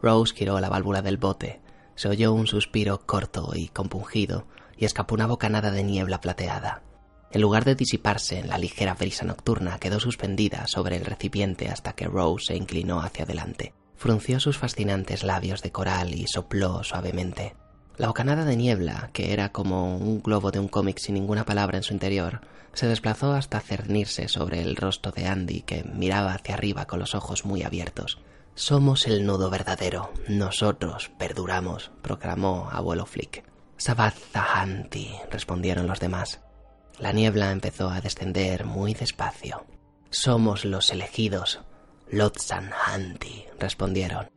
Rose 0.00 0.34
giró 0.34 0.58
la 0.58 0.70
válvula 0.70 1.02
del 1.02 1.18
bote, 1.18 1.60
se 1.96 2.08
oyó 2.08 2.32
un 2.32 2.46
suspiro 2.46 3.04
corto 3.04 3.50
y 3.54 3.68
compungido 3.68 4.46
y 4.78 4.86
escapó 4.86 5.14
una 5.14 5.26
bocanada 5.26 5.70
de 5.70 5.84
niebla 5.84 6.22
plateada. 6.22 6.80
En 7.30 7.42
lugar 7.42 7.64
de 7.64 7.74
disiparse 7.74 8.38
en 8.38 8.48
la 8.48 8.58
ligera 8.58 8.94
brisa 8.94 9.24
nocturna, 9.24 9.78
quedó 9.78 10.00
suspendida 10.00 10.66
sobre 10.66 10.96
el 10.96 11.04
recipiente 11.04 11.68
hasta 11.68 11.92
que 11.92 12.06
Rose 12.06 12.46
se 12.48 12.56
inclinó 12.56 13.00
hacia 13.00 13.24
adelante. 13.24 13.74
Frunció 13.96 14.40
sus 14.40 14.56
fascinantes 14.56 15.24
labios 15.24 15.60
de 15.60 15.72
coral 15.72 16.14
y 16.14 16.26
sopló 16.26 16.82
suavemente. 16.84 17.54
La 17.98 18.06
bocanada 18.06 18.44
de 18.44 18.56
niebla, 18.56 19.10
que 19.12 19.32
era 19.32 19.50
como 19.50 19.96
un 19.96 20.22
globo 20.22 20.52
de 20.52 20.60
un 20.60 20.68
cómic 20.68 20.98
sin 20.98 21.16
ninguna 21.16 21.44
palabra 21.44 21.76
en 21.76 21.82
su 21.82 21.92
interior, 21.92 22.40
se 22.72 22.86
desplazó 22.86 23.32
hasta 23.32 23.60
cernirse 23.60 24.28
sobre 24.28 24.62
el 24.62 24.76
rostro 24.76 25.10
de 25.10 25.26
Andy, 25.26 25.62
que 25.62 25.82
miraba 25.82 26.32
hacia 26.32 26.54
arriba 26.54 26.86
con 26.86 27.00
los 27.00 27.14
ojos 27.16 27.44
muy 27.44 27.64
abiertos. 27.64 28.20
Somos 28.54 29.06
el 29.06 29.26
nudo 29.26 29.50
verdadero. 29.50 30.12
Nosotros 30.28 31.10
perduramos, 31.18 31.90
proclamó 32.02 32.68
abuelo 32.70 33.04
Flick. 33.04 33.44
Zahanti, 33.78 35.10
respondieron 35.30 35.86
los 35.86 36.00
demás. 36.00 36.40
La 36.98 37.12
niebla 37.12 37.52
empezó 37.52 37.90
a 37.90 38.00
descender 38.00 38.64
muy 38.64 38.94
despacio. 38.94 39.64
Somos 40.10 40.64
los 40.64 40.90
elegidos. 40.90 41.60
Hanti, 42.86 43.44
respondieron. 43.58 44.28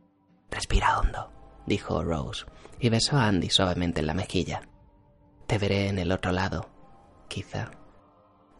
Respira 0.50 0.98
hondo. 0.98 1.32
dijo 1.66 2.02
Rose, 2.02 2.44
y 2.78 2.88
besó 2.88 3.16
a 3.16 3.26
Andy 3.26 3.48
suavemente 3.48 4.00
en 4.00 4.06
la 4.06 4.14
mejilla. 4.14 4.62
Te 5.46 5.58
veré 5.58 5.88
en 5.88 5.98
el 5.98 6.12
otro 6.12 6.32
lado, 6.32 6.68
quizá. 7.28 7.70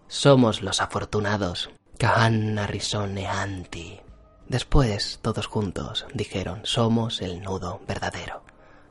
Somos 0.08 0.62
los 0.62 0.80
afortunados. 0.80 1.70
Kahanna 1.98 2.66
risone 2.66 3.26
anti. 3.26 4.00
Después, 4.48 5.20
todos 5.22 5.46
juntos, 5.46 6.06
dijeron, 6.14 6.60
somos 6.64 7.22
el 7.22 7.40
nudo 7.42 7.80
verdadero. 7.86 8.42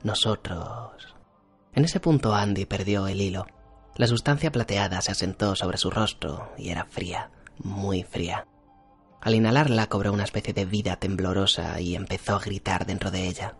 Nosotros. 0.03 1.15
En 1.73 1.85
ese 1.85 1.99
punto 1.99 2.33
Andy 2.33 2.65
perdió 2.65 3.07
el 3.07 3.21
hilo. 3.21 3.45
La 3.95 4.07
sustancia 4.07 4.51
plateada 4.51 5.01
se 5.01 5.11
asentó 5.11 5.55
sobre 5.55 5.77
su 5.77 5.91
rostro 5.91 6.51
y 6.57 6.69
era 6.69 6.85
fría, 6.85 7.29
muy 7.57 8.03
fría. 8.03 8.47
Al 9.21 9.35
inhalarla 9.35 9.87
cobró 9.87 10.13
una 10.13 10.23
especie 10.23 10.53
de 10.53 10.65
vida 10.65 10.95
temblorosa 10.95 11.79
y 11.79 11.95
empezó 11.95 12.35
a 12.35 12.39
gritar 12.39 12.85
dentro 12.85 13.11
de 13.11 13.27
ella. 13.27 13.55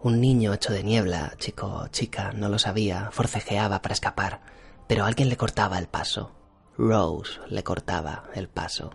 Un 0.00 0.20
niño 0.20 0.54
hecho 0.54 0.72
de 0.72 0.84
niebla, 0.84 1.34
chico 1.38 1.66
o 1.66 1.88
chica, 1.88 2.32
no 2.32 2.48
lo 2.48 2.58
sabía, 2.58 3.10
forcejeaba 3.10 3.82
para 3.82 3.92
escapar, 3.92 4.40
pero 4.86 5.04
alguien 5.04 5.28
le 5.28 5.36
cortaba 5.36 5.78
el 5.78 5.88
paso. 5.88 6.32
Rose 6.78 7.40
le 7.48 7.64
cortaba 7.64 8.24
el 8.34 8.48
paso, 8.48 8.94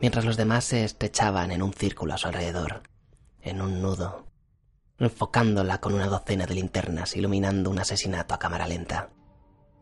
mientras 0.00 0.24
los 0.24 0.36
demás 0.36 0.64
se 0.64 0.84
estrechaban 0.84 1.50
en 1.50 1.62
un 1.62 1.72
círculo 1.72 2.14
a 2.14 2.18
su 2.18 2.26
alrededor, 2.26 2.82
en 3.40 3.62
un 3.62 3.80
nudo, 3.80 4.26
enfocándola 4.98 5.80
con 5.80 5.94
una 5.94 6.06
docena 6.06 6.46
de 6.46 6.54
linternas, 6.54 7.16
iluminando 7.16 7.70
un 7.70 7.78
asesinato 7.78 8.34
a 8.34 8.38
cámara 8.38 8.66
lenta. 8.66 9.10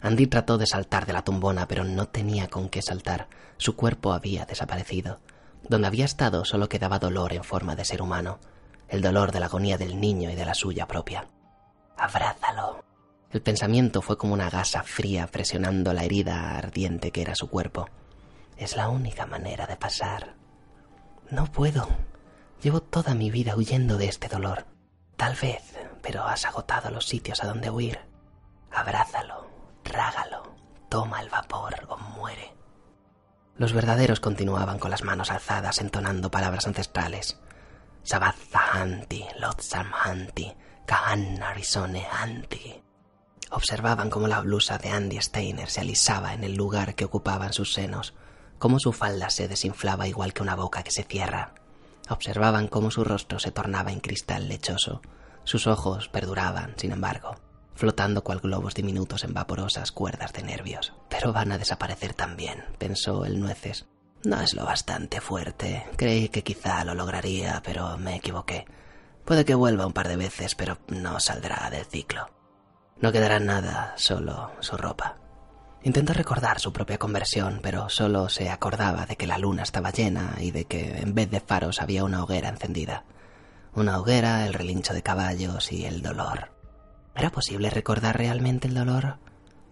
Andy 0.01 0.27
trató 0.27 0.59
de 0.59 0.67
saltar 0.67 1.07
de 1.07 1.13
la 1.13 1.23
tumbona, 1.23 1.67
pero 1.67 1.85
no 1.85 2.09
tenía 2.09 2.49
con 2.49 2.69
qué 2.69 2.83
saltar. 2.83 3.29
Su 3.57 3.75
cuerpo 3.75 4.13
había 4.13 4.45
desaparecido. 4.45 5.21
Donde 5.69 5.89
había 5.89 6.05
estado 6.05 6.45
solo 6.45 6.69
quedaba 6.69 6.99
dolor 6.99 7.33
en 7.33 7.43
forma 7.43 7.75
de 7.75 7.85
ser 7.85 8.01
humano, 8.01 8.39
el 8.89 9.03
dolor 9.03 9.33
de 9.33 9.41
la 9.41 9.47
agonía 9.47 9.77
del 9.77 10.01
niño 10.01 10.31
y 10.31 10.37
de 10.37 10.45
la 10.45 10.55
suya 10.55 10.87
propia. 10.87 11.27
Abrázalo. 11.97 12.85
El 13.31 13.43
pensamiento 13.43 14.01
fue 14.01 14.17
como 14.17 14.35
una 14.35 14.49
gasa 14.49 14.83
fría 14.83 15.27
presionando 15.27 15.93
la 15.93 16.05
herida 16.05 16.57
ardiente 16.57 17.11
que 17.11 17.23
era 17.23 17.35
su 17.35 17.51
cuerpo. 17.51 17.89
Es 18.57 18.77
la 18.77 18.89
única 18.89 19.27
manera 19.27 19.67
de 19.67 19.77
pasar. 19.77 20.35
No 21.31 21.47
puedo. 21.47 21.89
Llevo 22.63 22.81
toda 22.81 23.15
mi 23.15 23.31
vida 23.31 23.55
huyendo 23.57 23.99
de 23.99 24.07
este 24.09 24.29
dolor. 24.29 24.65
Tal 25.17 25.35
vez, 25.35 25.63
pero 26.01 26.25
has 26.25 26.47
agotado 26.47 26.91
los 26.91 27.07
sitios 27.07 27.43
a 27.43 27.47
donde 27.47 27.71
huir. 27.71 27.99
Abrázalo, 28.71 29.48
trágalo, 29.89 30.55
toma 30.89 31.21
el 31.21 31.31
vapor 31.31 31.75
o 31.89 31.97
muere. 31.97 32.55
Los 33.57 33.73
verdaderos 33.73 34.21
continuaban 34.21 34.79
con 34.79 34.91
las 34.91 35.03
manos 35.03 35.31
alzadas 35.31 35.81
entonando 35.81 36.31
palabras 36.31 36.67
ancestrales. 36.67 37.41
Sabazahanti, 38.05 39.25
Lotsamhanti, 39.39 40.55
Kahannarisone 40.87 42.07
Hanti. 42.07 42.83
Observaban 43.51 44.11
cómo 44.11 44.29
la 44.29 44.41
blusa 44.41 44.79
de 44.79 44.91
Andy 44.91 45.21
Steiner 45.21 45.69
se 45.71 45.81
alisaba 45.81 46.35
en 46.35 46.45
el 46.45 46.55
lugar 46.55 46.95
que 46.95 47.07
ocupaban 47.07 47.53
sus 47.53 47.73
senos, 47.73 48.15
cómo 48.59 48.79
su 48.79 48.93
falda 48.93 49.31
se 49.31 49.49
desinflaba 49.49 50.07
igual 50.07 50.33
que 50.33 50.43
una 50.43 50.55
boca 50.55 50.83
que 50.83 50.91
se 50.91 51.03
cierra. 51.03 51.55
Observaban 52.11 52.69
cómo 52.69 52.91
su 52.91 53.05
rostro 53.05 53.39
se 53.39 53.51
tornaba 53.51 53.91
en 53.91 54.01
cristal 54.01 54.49
lechoso. 54.49 55.03
Sus 55.45 55.67
ojos 55.67 56.09
perduraban, 56.09 56.75
sin 56.77 56.93
embargo, 56.93 57.37
flotando 57.79 58.25
cual 58.25 58.41
globos 58.41 58.75
diminutos 58.75 59.23
en 59.23 59.33
vaporosas 59.33 59.93
cuerdas 59.93 60.33
de 60.33 60.43
nervios. 60.43 60.93
Pero 61.09 61.33
van 61.33 61.53
a 61.53 61.59
desaparecer 61.59 62.13
también, 62.13 62.65
pensó 62.77 63.25
el 63.25 63.39
nueces. 63.39 63.87
No 64.25 64.41
es 64.41 64.55
lo 64.55 64.65
bastante 64.65 65.21
fuerte. 65.21 65.87
Creí 65.97 66.29
que 66.29 66.43
quizá 66.43 66.85
lo 66.85 66.95
lograría, 66.95 67.63
pero 67.65 67.97
me 67.97 68.17
equivoqué. 68.17 68.67
Puede 69.25 69.45
que 69.45 69.55
vuelva 69.55 69.87
un 69.87 69.93
par 69.93 70.09
de 70.09 70.17
veces, 70.17 70.57
pero 70.57 70.79
no 70.89 71.21
saldrá 71.21 71.71
del 71.71 71.85
ciclo. 71.85 72.29
No 73.01 73.13
quedará 73.13 73.39
nada, 73.39 73.95
solo 73.97 74.51
su 74.59 74.77
ropa. 74.77 75.17
Intentó 75.85 76.15
recordar 76.15 76.59
su 76.59 76.73
propia 76.73 76.99
conversión, 76.99 77.61
pero 77.63 77.89
solo 77.89 78.29
se 78.29 78.51
acordaba 78.51 79.07
de 79.07 79.15
que 79.15 79.29
la 79.29 79.39
luna 79.39 79.63
estaba 79.63 79.93
llena 79.93 80.35
y 80.41 80.51
de 80.51 80.65
que 80.65 80.99
en 80.99 81.15
vez 81.15 81.31
de 81.31 81.39
faros 81.39 81.81
había 81.81 82.03
una 82.03 82.25
hoguera 82.25 82.49
encendida. 82.49 83.05
Una 83.73 84.01
hoguera, 84.01 84.47
el 84.47 84.55
relincho 84.55 84.95
de 84.95 85.05
caballos 85.05 85.71
y 85.71 85.85
el 85.85 86.03
dolor. 86.03 86.58
¿Era 87.15 87.31
posible 87.31 87.71
recordar 87.71 88.17
realmente 88.17 88.69
el 88.69 88.75
dolor? 88.75 89.19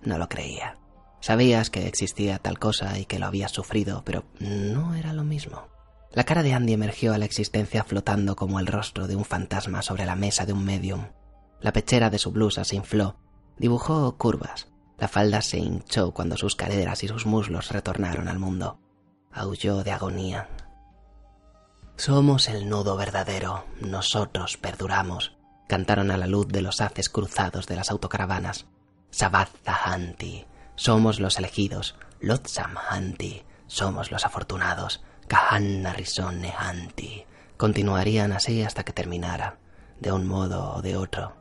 No 0.02 0.18
lo 0.18 0.28
creía. 0.28 0.78
Sabías 1.20 1.70
que 1.70 1.86
existía 1.86 2.38
tal 2.38 2.58
cosa 2.58 2.98
y 2.98 3.04
que 3.04 3.18
lo 3.18 3.26
habías 3.26 3.52
sufrido, 3.52 4.02
pero 4.04 4.24
no 4.38 4.94
era 4.94 5.12
lo 5.12 5.24
mismo. 5.24 5.68
La 6.12 6.24
cara 6.24 6.42
de 6.42 6.54
Andy 6.54 6.72
emergió 6.72 7.12
a 7.12 7.18
la 7.18 7.24
existencia 7.24 7.84
flotando 7.84 8.36
como 8.36 8.60
el 8.60 8.66
rostro 8.66 9.06
de 9.06 9.16
un 9.16 9.24
fantasma 9.24 9.82
sobre 9.82 10.06
la 10.06 10.16
mesa 10.16 10.46
de 10.46 10.52
un 10.52 10.64
medium. 10.64 11.06
La 11.60 11.72
pechera 11.72 12.10
de 12.10 12.18
su 12.18 12.30
blusa 12.30 12.64
se 12.64 12.76
infló, 12.76 13.16
dibujó 13.58 14.16
curvas. 14.16 14.68
La 14.98 15.08
falda 15.08 15.42
se 15.42 15.58
hinchó 15.58 16.12
cuando 16.12 16.36
sus 16.36 16.56
caderas 16.56 17.02
y 17.04 17.08
sus 17.08 17.26
muslos 17.26 17.70
retornaron 17.70 18.28
al 18.28 18.38
mundo. 18.38 18.80
Aulló 19.30 19.84
de 19.84 19.92
agonía. 19.92 20.48
Somos 21.96 22.48
el 22.48 22.68
nudo 22.68 22.96
verdadero, 22.96 23.64
nosotros 23.80 24.56
perduramos, 24.56 25.35
cantaron 25.66 26.10
a 26.10 26.16
la 26.16 26.26
luz 26.26 26.48
de 26.48 26.62
los 26.62 26.80
haces 26.80 27.08
cruzados 27.08 27.66
de 27.66 27.76
las 27.76 27.90
autocaravanas. 27.90 28.66
Hanti, 29.66 30.46
somos 30.74 31.20
los 31.20 31.38
elegidos, 31.38 31.96
Lotsam 32.20 32.76
Hanti, 32.76 33.42
somos 33.66 34.10
los 34.10 34.24
afortunados, 34.24 35.02
Kahanna 35.26 35.96
Hanti. 36.58 37.24
Continuarían 37.56 38.32
así 38.32 38.62
hasta 38.62 38.84
que 38.84 38.92
terminara, 38.92 39.58
de 40.00 40.12
un 40.12 40.26
modo 40.26 40.74
o 40.74 40.82
de 40.82 40.96
otro. 40.96 41.34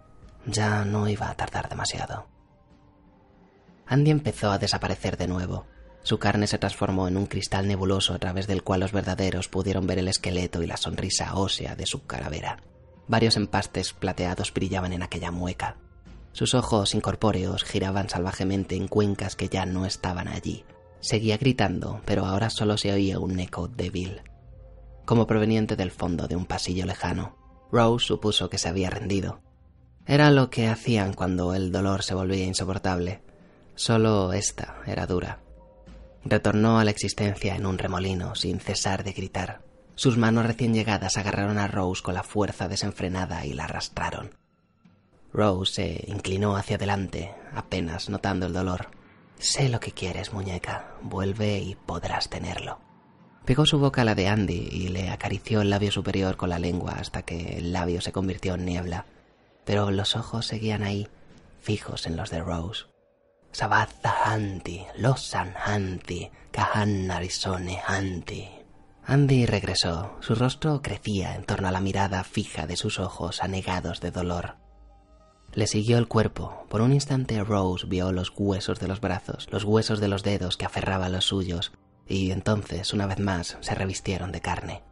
Ya 0.45 0.85
no 0.85 1.07
iba 1.07 1.29
a 1.29 1.35
tardar 1.35 1.69
demasiado. 1.69 2.27
Andy 3.87 4.11
empezó 4.11 4.51
a 4.51 4.57
desaparecer 4.57 5.17
de 5.17 5.27
nuevo. 5.27 5.67
Su 6.03 6.19
carne 6.19 6.47
se 6.47 6.57
transformó 6.57 7.07
en 7.07 7.17
un 7.17 7.25
cristal 7.25 7.67
nebuloso 7.67 8.13
a 8.13 8.19
través 8.19 8.47
del 8.47 8.63
cual 8.63 8.79
los 8.79 8.91
verdaderos 8.91 9.47
pudieron 9.47 9.87
ver 9.87 9.99
el 9.99 10.07
esqueleto 10.07 10.61
y 10.61 10.67
la 10.67 10.77
sonrisa 10.77 11.35
ósea 11.35 11.75
de 11.75 11.85
su 11.85 12.05
calavera. 12.05 12.57
Varios 13.07 13.37
empastes 13.37 13.93
plateados 13.93 14.53
brillaban 14.53 14.93
en 14.93 15.03
aquella 15.03 15.31
mueca. 15.31 15.77
Sus 16.31 16.53
ojos 16.53 16.95
incorpóreos 16.95 17.63
giraban 17.63 18.09
salvajemente 18.09 18.75
en 18.75 18.87
cuencas 18.87 19.35
que 19.35 19.47
ya 19.47 19.65
no 19.65 19.85
estaban 19.85 20.27
allí. 20.27 20.65
Seguía 20.99 21.37
gritando, 21.37 22.01
pero 22.05 22.25
ahora 22.25 22.49
solo 22.49 22.77
se 22.77 22.91
oía 22.91 23.19
un 23.19 23.39
eco 23.39 23.67
débil, 23.67 24.21
como 25.05 25.27
proveniente 25.27 25.75
del 25.75 25.91
fondo 25.91 26.27
de 26.27 26.35
un 26.35 26.45
pasillo 26.45 26.85
lejano. 26.85 27.37
Rose 27.71 28.07
supuso 28.07 28.49
que 28.49 28.57
se 28.57 28.69
había 28.69 28.89
rendido. 28.89 29.39
Era 30.07 30.31
lo 30.31 30.49
que 30.49 30.67
hacían 30.67 31.13
cuando 31.13 31.53
el 31.53 31.71
dolor 31.71 32.03
se 32.03 32.15
volvía 32.15 32.45
insoportable. 32.45 33.21
Solo 33.75 34.33
esta 34.33 34.77
era 34.85 35.05
dura. 35.05 35.39
Retornó 36.23 36.79
a 36.79 36.83
la 36.83 36.91
existencia 36.91 37.55
en 37.55 37.65
un 37.65 37.77
remolino, 37.77 38.35
sin 38.35 38.59
cesar 38.59 39.03
de 39.03 39.13
gritar. 39.13 39.61
Sus 39.95 40.17
manos 40.17 40.45
recién 40.45 40.73
llegadas 40.73 41.17
agarraron 41.17 41.57
a 41.57 41.67
Rose 41.67 42.03
con 42.03 42.13
la 42.13 42.23
fuerza 42.23 42.67
desenfrenada 42.67 43.45
y 43.45 43.53
la 43.53 43.65
arrastraron. 43.65 44.35
Rose 45.33 45.73
se 45.73 46.03
inclinó 46.07 46.55
hacia 46.55 46.75
adelante, 46.75 47.33
apenas 47.53 48.09
notando 48.09 48.45
el 48.45 48.53
dolor. 48.53 48.89
Sé 49.39 49.69
lo 49.69 49.79
que 49.79 49.91
quieres, 49.91 50.33
muñeca. 50.33 50.95
Vuelve 51.01 51.59
y 51.59 51.75
podrás 51.75 52.29
tenerlo. 52.29 52.79
Pegó 53.45 53.65
su 53.65 53.79
boca 53.79 54.01
a 54.01 54.05
la 54.05 54.15
de 54.15 54.27
Andy 54.27 54.69
y 54.71 54.87
le 54.89 55.09
acarició 55.09 55.61
el 55.61 55.69
labio 55.69 55.91
superior 55.91 56.37
con 56.37 56.49
la 56.49 56.59
lengua 56.59 56.93
hasta 56.93 57.23
que 57.23 57.57
el 57.57 57.73
labio 57.73 58.01
se 58.01 58.11
convirtió 58.11 58.55
en 58.55 58.65
niebla 58.65 59.05
pero 59.65 59.91
los 59.91 60.15
ojos 60.15 60.45
seguían 60.45 60.83
ahí, 60.83 61.07
fijos 61.59 62.05
en 62.05 62.15
los 62.15 62.29
de 62.29 62.39
Rose. 62.39 62.85
Sabaza 63.51 64.13
Hanti, 64.25 64.85
Losan 64.97 65.53
Hanti, 65.57 66.29
Kahannarisone 66.51 67.81
Hanti. 67.85 68.47
Andy 69.07 69.45
regresó. 69.45 70.15
Su 70.19 70.33
rostro 70.33 70.81
crecía 70.81 71.35
en 71.35 71.43
torno 71.43 71.67
a 71.67 71.71
la 71.71 71.79
mirada 71.79 72.23
fija 72.23 72.65
de 72.65 72.75
sus 72.75 72.99
ojos 72.99 73.43
anegados 73.43 74.01
de 74.01 74.09
dolor. 74.09 74.55
Le 75.53 75.67
siguió 75.67 75.99
el 75.99 76.07
cuerpo. 76.07 76.65
Por 76.69 76.81
un 76.81 76.91
instante 76.91 77.43
Rose 77.43 77.85
vio 77.85 78.11
los 78.11 78.33
huesos 78.35 78.79
de 78.79 78.87
los 78.87 79.01
brazos, 79.01 79.47
los 79.51 79.63
huesos 79.63 79.99
de 79.99 80.07
los 80.07 80.23
dedos 80.23 80.57
que 80.57 80.65
aferraban 80.65 81.11
los 81.11 81.25
suyos, 81.25 81.71
y 82.07 82.31
entonces, 82.31 82.93
una 82.93 83.05
vez 83.05 83.19
más, 83.19 83.57
se 83.61 83.75
revistieron 83.75 84.31
de 84.31 84.41
carne. 84.41 84.83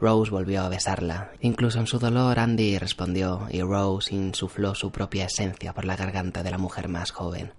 Rose 0.00 0.30
volvió 0.30 0.62
a 0.62 0.68
besarla. 0.68 1.32
Incluso 1.40 1.80
en 1.80 1.88
su 1.88 1.98
dolor 1.98 2.38
Andy 2.38 2.78
respondió 2.78 3.48
y 3.50 3.60
Rose 3.62 4.14
insufló 4.14 4.76
su 4.76 4.92
propia 4.92 5.24
esencia 5.24 5.74
por 5.74 5.84
la 5.84 5.96
garganta 5.96 6.44
de 6.44 6.52
la 6.52 6.58
mujer 6.58 6.88
más 6.88 7.10
joven. 7.10 7.52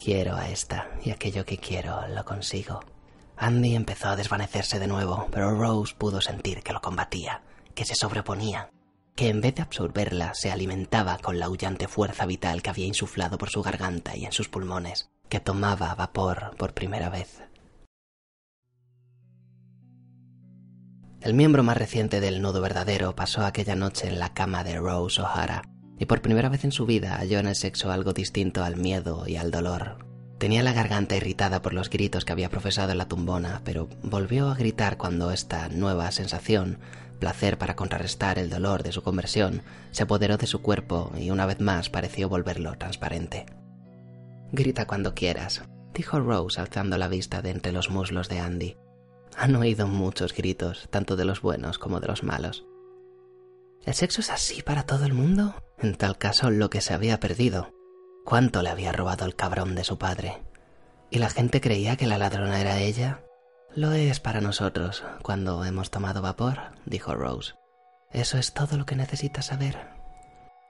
Quiero 0.00 0.34
a 0.34 0.48
esta 0.48 0.90
y 1.04 1.10
aquello 1.10 1.44
que 1.44 1.58
quiero 1.58 2.08
lo 2.08 2.24
consigo. 2.24 2.80
Andy 3.38 3.74
empezó 3.74 4.08
a 4.08 4.16
desvanecerse 4.16 4.78
de 4.78 4.86
nuevo, 4.86 5.28
pero 5.30 5.54
Rose 5.54 5.94
pudo 5.96 6.20
sentir 6.20 6.62
que 6.62 6.72
lo 6.72 6.80
combatía, 6.80 7.42
que 7.74 7.84
se 7.84 7.94
sobreponía, 7.94 8.70
que 9.14 9.28
en 9.28 9.40
vez 9.40 9.54
de 9.54 9.62
absorberla 9.62 10.32
se 10.34 10.50
alimentaba 10.50 11.18
con 11.18 11.38
la 11.38 11.50
huyante 11.50 11.86
fuerza 11.86 12.24
vital 12.26 12.62
que 12.62 12.70
había 12.70 12.86
insuflado 12.86 13.36
por 13.36 13.50
su 13.50 13.62
garganta 13.62 14.16
y 14.16 14.24
en 14.24 14.32
sus 14.32 14.48
pulmones, 14.48 15.10
que 15.28 15.40
tomaba 15.40 15.94
vapor 15.94 16.56
por 16.56 16.72
primera 16.72 17.10
vez. 17.10 17.42
El 21.20 21.34
miembro 21.34 21.62
más 21.62 21.76
reciente 21.76 22.20
del 22.20 22.40
nudo 22.40 22.60
verdadero 22.60 23.16
pasó 23.16 23.44
aquella 23.44 23.74
noche 23.74 24.06
en 24.06 24.18
la 24.18 24.32
cama 24.32 24.64
de 24.64 24.78
Rose 24.78 25.20
O'Hara, 25.20 25.62
y 25.98 26.04
por 26.06 26.22
primera 26.22 26.48
vez 26.48 26.64
en 26.64 26.72
su 26.72 26.86
vida 26.86 27.16
halló 27.16 27.38
en 27.38 27.48
el 27.48 27.56
sexo 27.56 27.90
algo 27.90 28.12
distinto 28.12 28.62
al 28.62 28.76
miedo 28.76 29.24
y 29.26 29.36
al 29.36 29.50
dolor. 29.50 30.05
Tenía 30.38 30.62
la 30.62 30.74
garganta 30.74 31.16
irritada 31.16 31.62
por 31.62 31.72
los 31.72 31.88
gritos 31.88 32.24
que 32.24 32.32
había 32.32 32.50
profesado 32.50 32.92
en 32.92 32.98
la 32.98 33.08
tumbona, 33.08 33.62
pero 33.64 33.88
volvió 34.02 34.50
a 34.50 34.54
gritar 34.54 34.98
cuando 34.98 35.30
esta 35.30 35.68
nueva 35.70 36.10
sensación, 36.10 36.78
placer 37.18 37.56
para 37.56 37.74
contrarrestar 37.74 38.38
el 38.38 38.50
dolor 38.50 38.82
de 38.82 38.92
su 38.92 39.02
conversión, 39.02 39.62
se 39.92 40.02
apoderó 40.02 40.36
de 40.36 40.46
su 40.46 40.60
cuerpo 40.60 41.10
y 41.16 41.30
una 41.30 41.46
vez 41.46 41.60
más 41.60 41.88
pareció 41.88 42.28
volverlo 42.28 42.76
transparente. 42.76 43.46
Grita 44.52 44.86
cuando 44.86 45.14
quieras, 45.14 45.62
dijo 45.94 46.20
Rose 46.20 46.60
alzando 46.60 46.98
la 46.98 47.08
vista 47.08 47.40
de 47.40 47.50
entre 47.50 47.72
los 47.72 47.88
muslos 47.88 48.28
de 48.28 48.38
Andy. 48.38 48.76
Han 49.36 49.56
oído 49.56 49.86
muchos 49.86 50.34
gritos, 50.34 50.86
tanto 50.90 51.16
de 51.16 51.24
los 51.24 51.40
buenos 51.40 51.78
como 51.78 52.00
de 52.00 52.08
los 52.08 52.22
malos. 52.22 52.66
¿El 53.84 53.94
sexo 53.94 54.20
es 54.20 54.30
así 54.30 54.62
para 54.62 54.84
todo 54.84 55.06
el 55.06 55.14
mundo? 55.14 55.54
En 55.78 55.94
tal 55.94 56.18
caso, 56.18 56.50
lo 56.50 56.70
que 56.70 56.80
se 56.80 56.92
había 56.92 57.20
perdido. 57.20 57.75
¿Cuánto 58.26 58.60
le 58.60 58.70
había 58.70 58.90
robado 58.90 59.24
el 59.24 59.36
cabrón 59.36 59.76
de 59.76 59.84
su 59.84 59.98
padre? 59.98 60.42
¿Y 61.10 61.20
la 61.20 61.30
gente 61.30 61.60
creía 61.60 61.94
que 61.94 62.08
la 62.08 62.18
ladrona 62.18 62.60
era 62.60 62.80
ella? 62.80 63.20
Lo 63.72 63.92
es 63.92 64.18
para 64.18 64.40
nosotros 64.40 65.04
cuando 65.22 65.64
hemos 65.64 65.92
tomado 65.92 66.22
vapor, 66.22 66.58
dijo 66.86 67.14
Rose. 67.14 67.54
Eso 68.10 68.36
es 68.36 68.52
todo 68.52 68.78
lo 68.78 68.84
que 68.84 68.96
necesitas 68.96 69.46
saber. 69.46 69.78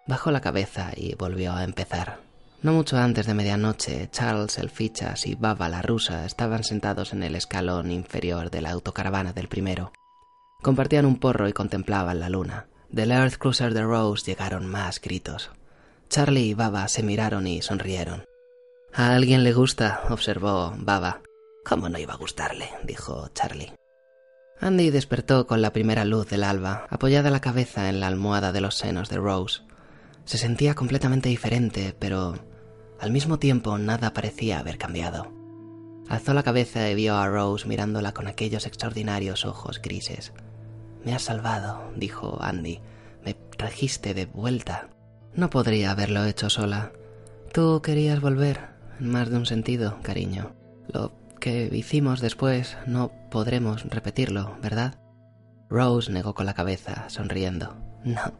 Bajó 0.07 0.31
la 0.33 0.43
cabeza 0.43 0.91
y 0.95 1.15
volvió 1.15 1.55
a 1.55 1.65
empezar. 1.65 2.19
No 2.61 2.75
mucho 2.75 2.99
antes 2.99 3.25
de 3.25 3.33
medianoche, 3.33 4.11
Charles 4.11 4.59
el 4.59 4.69
Fichas 4.69 5.27
y 5.27 5.35
Baba 5.35 5.71
la 5.71 5.81
rusa 5.81 6.27
estaban 6.27 6.63
sentados 6.63 7.15
en 7.15 7.23
el 7.23 7.35
escalón 7.37 7.91
inferior 7.91 8.51
de 8.51 8.61
la 8.61 8.73
autocaravana 8.73 9.33
del 9.33 9.49
primero. 9.49 9.93
Compartían 10.61 11.07
un 11.07 11.19
porro 11.19 11.49
y 11.49 11.55
contemplaban 11.55 12.21
la 12.21 12.29
luna. 12.29 12.67
Del 12.91 13.13
Earth 13.13 13.39
Cruiser 13.39 13.73
de 13.73 13.83
Rose 13.83 14.27
llegaron 14.27 14.67
más 14.67 15.01
gritos. 15.01 15.51
Charlie 16.09 16.49
y 16.49 16.55
Baba 16.55 16.89
se 16.89 17.03
miraron 17.03 17.47
y 17.47 17.63
sonrieron. 17.63 18.25
A 18.93 19.15
alguien 19.15 19.45
le 19.45 19.53
gusta, 19.53 20.03
observó 20.09 20.73
Baba. 20.79 21.21
¿Cómo 21.65 21.89
no 21.89 21.99
iba 21.99 22.15
a 22.15 22.19
gustarle? 22.19 22.71
dijo 22.85 23.29
Charlie. 23.35 23.73
Andy 24.61 24.91
despertó 24.91 25.47
con 25.47 25.61
la 25.61 25.73
primera 25.73 26.05
luz 26.05 26.29
del 26.29 26.45
alba, 26.45 26.87
apoyada 26.89 27.31
la 27.31 27.41
cabeza 27.41 27.89
en 27.89 28.01
la 28.01 28.07
almohada 28.07 28.53
de 28.53 28.61
los 28.61 28.77
senos 28.77 29.09
de 29.11 29.19
Rose. 29.19 29.63
Se 30.25 30.39
sentía 30.39 30.75
completamente 30.75 31.29
diferente, 31.29 31.95
pero 31.99 32.35
al 32.99 33.11
mismo 33.11 33.39
tiempo 33.39 33.77
nada 33.77 34.13
parecía 34.13 34.59
haber 34.59 34.79
cambiado. 34.79 35.31
Alzó 36.09 36.33
la 36.35 36.43
cabeza 36.43 36.89
y 36.89 36.95
vio 36.95 37.17
a 37.17 37.29
Rose 37.29 37.67
mirándola 37.69 38.13
con 38.15 38.29
aquellos 38.29 38.65
extraordinarios 38.67 39.45
ojos 39.45 39.83
grises. 39.83 40.33
Me 41.05 41.15
has 41.15 41.23
salvado, 41.23 41.93
dijo 41.97 42.39
Andy. 42.41 42.81
Me 43.25 43.35
trajiste 43.35 44.15
de 44.15 44.27
vuelta. 44.27 44.89
No 45.37 45.51
podría 45.51 45.91
haberlo 45.91 46.25
hecho 46.25 46.49
sola. 46.49 46.93
Tú 47.53 47.83
querías 47.83 48.23
volver, 48.23 48.71
en 48.99 49.11
más 49.11 49.29
de 49.29 49.37
un 49.37 49.45
sentido, 49.45 49.99
cariño. 50.03 50.53
Lo 50.91 51.13
que 51.39 51.69
hicimos 51.73 52.21
después 52.21 52.79
no 52.87 53.13
podremos 53.31 53.85
repetirlo, 53.85 54.57
¿verdad? 54.63 54.99
Rose 55.69 56.11
negó 56.11 56.35
con 56.35 56.47
la 56.47 56.55
cabeza, 56.55 57.11
sonriendo. 57.11 57.77
No, 58.03 58.33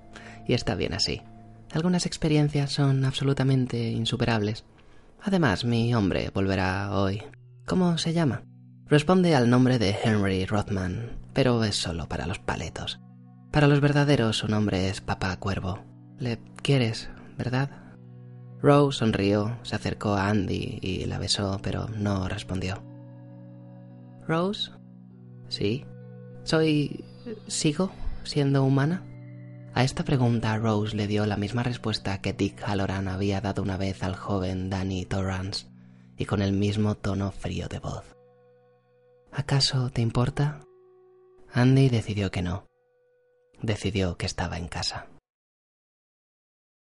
y 0.47 0.55
está 0.55 0.75
bien 0.75 0.95
así. 0.95 1.21
Algunas 1.73 2.07
experiencias 2.07 2.73
son 2.73 3.05
absolutamente 3.05 3.91
insuperables. 3.91 4.65
Además, 5.23 5.67
mi 5.67 5.95
hombre 5.95 6.31
volverá 6.33 6.93
hoy. 6.93 7.23
¿Cómo 7.67 7.99
se 7.99 8.15
llama? 8.15 8.43
Responde 8.87 9.35
al 9.35 9.51
nombre 9.51 9.79
de 9.79 9.97
Henry 10.03 10.47
Rothman, 10.47 11.19
pero 11.35 11.63
es 11.65 11.77
solo 11.77 12.09
para 12.09 12.27
los 12.27 12.39
paletos. 12.39 13.01
Para 13.51 13.67
los 13.67 13.81
verdaderos 13.81 14.39
su 14.39 14.49
nombre 14.49 14.89
es 14.89 15.03
Papá 15.03 15.37
Cuervo. 15.37 15.96
Le 16.19 16.39
quieres, 16.63 17.11
¿verdad? 17.37 17.71
Rose 18.61 18.99
sonrió, 18.99 19.59
se 19.63 19.77
acercó 19.77 20.15
a 20.15 20.29
Andy 20.29 20.79
y 20.81 21.05
la 21.05 21.19
besó, 21.19 21.61
pero 21.63 21.89
no 21.89 22.29
respondió. 22.29 22.83
Rose? 24.27 24.71
Sí. 25.49 25.85
¿Soy... 26.43 27.05
sigo 27.47 27.91
siendo 28.25 28.65
humana? 28.65 29.05
A 29.75 29.85
esta 29.85 30.05
pregunta 30.05 30.57
Rose 30.57 30.97
le 30.97 31.07
dio 31.07 31.27
la 31.27 31.37
misma 31.37 31.63
respuesta 31.63 32.23
que 32.23 32.33
Dick 32.33 32.63
Halloran 32.63 33.09
había 33.09 33.43
dado 33.43 33.63
una 33.63 33.77
vez 33.77 34.03
al 34.03 34.17
joven 34.17 34.71
Danny 34.71 35.05
Torrance, 35.05 35.67
y 36.17 36.25
con 36.25 36.41
el 36.41 36.53
mismo 36.53 36.95
tono 36.95 37.31
frío 37.31 37.69
de 37.69 37.79
voz. 37.79 38.17
¿Acaso 39.33 39.91
te 39.91 40.01
importa? 40.01 40.61
Andy 41.53 41.91
decidió 41.91 42.31
que 42.31 42.41
no. 42.41 42.65
Decidió 43.61 44.17
que 44.17 44.25
estaba 44.25 44.57
en 44.57 44.69
casa. 44.69 45.09